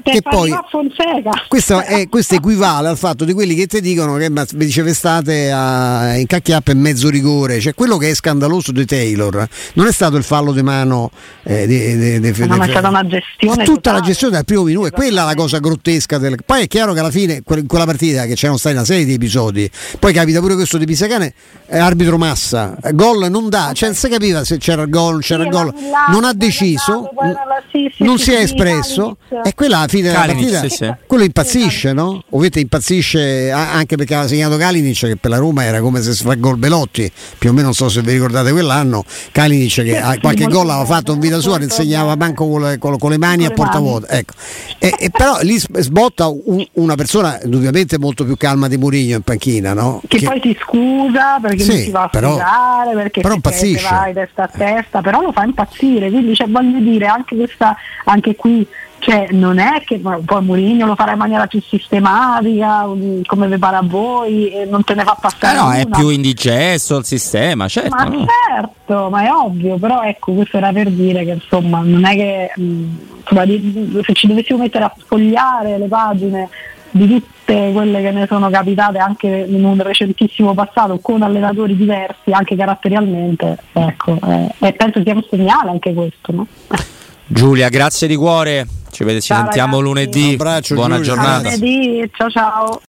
che 0.04 0.22
poi 0.22 0.54
questo, 1.48 1.82
è, 1.82 2.08
questo, 2.10 2.36
equivale 2.36 2.90
al 2.90 2.98
fatto 2.98 3.24
di 3.26 3.34
quelli 3.34 3.56
che 3.56 3.68
ti 3.68 3.82
dicono 3.82 4.16
che 4.18 4.30
mi 4.30 4.46
dice 4.66 4.94
state 4.94 5.52
a, 5.52 6.16
in 6.18 6.28
cacchiappa 6.28 6.72
e 6.72 6.76
mezzo 6.76 7.10
rigore. 7.10 7.60
Cioè 7.60 7.74
quello 7.74 7.98
che 7.98 8.10
è 8.10 8.14
scandaloso 8.14 8.72
di 8.72 8.86
Taylor 8.86 9.48
non 9.74 9.88
è 9.88 9.92
stato 9.92 10.18
il 10.18 10.24
fallo 10.24 10.52
di 10.52 10.62
mano 10.62 11.10
eh, 11.44 11.66
di, 11.66 12.20
di, 12.20 12.32
di, 12.32 12.48
no, 12.48 12.62
è 12.62 12.70
stata 12.70 12.90
una 12.90 13.06
gestione 13.06 13.64
tutta 13.64 13.76
totale. 13.76 14.00
la 14.00 14.06
gestione 14.06 14.34
dal 14.34 14.46
primo 14.46 14.64
minuto 14.64 14.88
è 14.88 14.92
quella 14.92 15.24
la 15.24 15.36
cosa 15.36 15.60
grottesca 15.60 16.18
del... 16.18 16.38
poi 16.46 16.64
è 16.64 16.68
chiaro 16.68 16.94
che 16.94 17.00
alla 17.00 17.12
fine 17.12 17.42
in 17.46 17.68
quella 17.68 17.86
partita 17.86 18.26
che 18.26 18.36
c'erano 18.36 18.58
stati 18.58 18.76
una 18.76 18.86
serie 18.86 19.06
di 19.06 19.14
episodi 19.14 19.70
poi 20.00 20.14
capita 20.14 20.40
pure 20.40 20.56
questo 20.56 20.78
di 20.78 20.86
Pisacane 20.86 21.34
arbitro 21.70 22.18
massa 22.18 22.76
gol 22.92 23.30
non 23.30 23.50
dà 23.50 23.72
cioè 23.74 23.90
non 23.90 23.98
si 23.98 24.10
capiva 24.10 24.44
se 24.44 24.58
c'era 24.58 24.84
il 24.84 24.90
gol 24.90 25.22
c'era 25.22 25.44
il 25.44 25.50
gol 25.50 25.74
non 26.12 26.24
ha 26.24 26.34
deciso 26.34 27.10
non 28.00 28.18
si 28.20 28.32
è 28.32 28.40
espresso 28.40 29.18
e 29.44 29.54
quella 29.54 29.86
fine 29.94 30.10
della 30.10 30.26
partita 30.26 30.60
sì, 30.62 30.70
sì. 30.70 30.94
quello 31.06 31.24
impazzisce 31.24 31.94
no? 31.94 32.24
ovviamente 32.30 32.60
impazzisce 32.60 33.52
anche 33.52 33.96
perché 33.96 34.14
aveva 34.16 34.28
segnato 34.28 34.58
Kalinic 34.58 35.00
che 35.00 35.18
per 35.18 35.30
la 35.30 35.38
Roma 35.38 35.64
era 35.64 35.82
come 35.82 36.02
se 36.02 36.14
si 36.14 36.24
fa 36.24 36.34
gol 36.36 36.58
Belotti 36.58 37.12
più 37.38 37.50
o 37.50 37.54
meno 37.54 37.66
non 37.66 37.74
so 37.74 37.90
se 37.90 38.02
vi 38.02 38.14
ricordate 38.14 38.52
quell'anno 38.52 39.04
Kalinic 39.32 39.84
che 39.84 40.02
sì, 40.04 40.20
qualche 40.20 40.46
gol 40.46 40.70
aveva 40.70 40.86
fatto 40.86 41.14
in 41.14 41.20
vita 41.20 41.40
sua 41.40 41.58
ne 41.58 41.66
insegnava 41.66 42.16
manco 42.16 42.50
con 42.50 42.62
le, 42.62 42.78
con 42.78 43.10
le 43.10 43.18
mani 43.18 43.46
a 43.46 43.52
porta 43.52 43.80
vuota 43.80 44.08
ecco. 44.10 44.34
e, 44.80 44.94
e, 44.98 45.10
però 45.12 45.38
lì 45.42 45.58
sbotta 45.58 46.28
un, 46.28 46.66
una 46.74 46.96
persona 46.96 47.40
indubbiamente 47.44 48.00
molto 48.00 48.26
più 48.26 48.36
calma 48.36 48.68
di 48.68 48.78
Murigno 48.78 49.18
in 49.18 49.22
panchina 49.22 49.74
no? 49.74 50.02
che, 50.08 50.18
che, 50.18 50.26
poi 50.26 50.40
ti 50.40 50.58
scusa 50.60 51.40
perché 51.40 51.66
non 51.66 51.78
si 51.78 51.92
va 51.92 52.04
a 52.04 52.10
però, 52.10 52.32
scusare 52.32 52.94
perché 52.96 53.22
però 53.22 53.36
impazzisce. 53.36 53.88
vai 53.90 54.14
testa 54.14 54.44
a 54.44 54.48
testa 54.48 55.02
però 55.02 55.22
lo 55.22 55.32
fa 55.32 55.44
impazzire 55.44 56.10
quindi 56.10 56.34
cioè, 56.34 56.48
voglio 56.48 56.80
dire 56.80 57.06
anche 57.06 57.36
questa 57.36 57.76
anche 58.06 58.36
qui 58.36 58.66
cioè, 59.04 59.28
non 59.32 59.60
è 59.60 59.82
che 59.86 60.00
poi 60.00 60.44
Mourinho 60.46 60.86
lo 60.86 60.96
farà 60.96 61.12
in 61.12 61.18
maniera 61.18 61.46
più 61.46 61.62
sistematica, 61.62 62.86
come 63.26 63.48
vi 63.50 63.58
pare 63.58 63.76
a 63.76 63.82
voi, 63.84 64.50
e 64.50 64.64
non 64.64 64.86
te 64.86 64.94
ne 64.94 65.04
fa 65.04 65.18
passare. 65.20 65.58
Eh 65.58 65.60
no, 65.60 65.66
una. 65.66 65.76
è 65.76 65.86
più 65.88 66.08
indigesto 66.08 67.00
il 67.00 67.04
sistema, 67.04 67.68
certo. 67.68 67.96
Ma 67.96 68.04
no? 68.06 68.26
certo, 68.48 69.10
ma 69.10 69.26
è 69.26 69.30
ovvio, 69.30 69.76
però 69.76 70.04
ecco, 70.04 70.32
questo 70.32 70.56
era 70.56 70.72
per 70.72 70.90
dire 70.90 71.26
che 71.26 71.32
insomma 71.32 71.82
non 71.82 72.06
è 72.06 72.16
che 72.16 72.52
insomma, 72.56 73.44
se 74.04 74.14
ci 74.14 74.28
dovessimo 74.28 74.60
mettere 74.60 74.86
a 74.86 74.96
sfogliare 74.98 75.78
le 75.78 75.88
pagine 75.88 76.50
di 76.92 77.08
tutte 77.10 77.72
quelle 77.74 78.02
che 78.02 78.12
ne 78.12 78.26
sono 78.26 78.50
capitate 78.50 79.00
anche 79.00 79.28
in 79.28 79.66
un 79.66 79.82
recentissimo 79.82 80.54
passato 80.54 81.00
con 81.00 81.24
allenatori 81.24 81.76
diversi, 81.76 82.32
anche 82.32 82.56
caratterialmente, 82.56 83.58
ecco, 83.74 84.18
eh, 84.24 84.48
e 84.60 84.72
penso 84.72 85.02
sia 85.04 85.14
un 85.14 85.26
segnale 85.30 85.72
anche 85.72 85.94
questo. 85.94 86.32
No? 86.32 86.48
Giulia, 87.26 87.70
grazie 87.70 88.08
di 88.08 88.16
cuore. 88.16 88.68
Ci, 88.92 89.04
vede, 89.04 89.22
ci 89.22 89.28
ciao, 89.28 89.42
sentiamo 89.44 89.80
ragazzi. 89.80 89.94
lunedì. 89.94 90.24
Un 90.28 90.34
abbraccio, 90.34 90.76
Buona 90.76 90.96
Giulia. 90.98 91.14
giornata. 91.14 91.50
Lunedì, 91.50 92.12
ciao 92.16 92.30
ciao. 92.30 92.80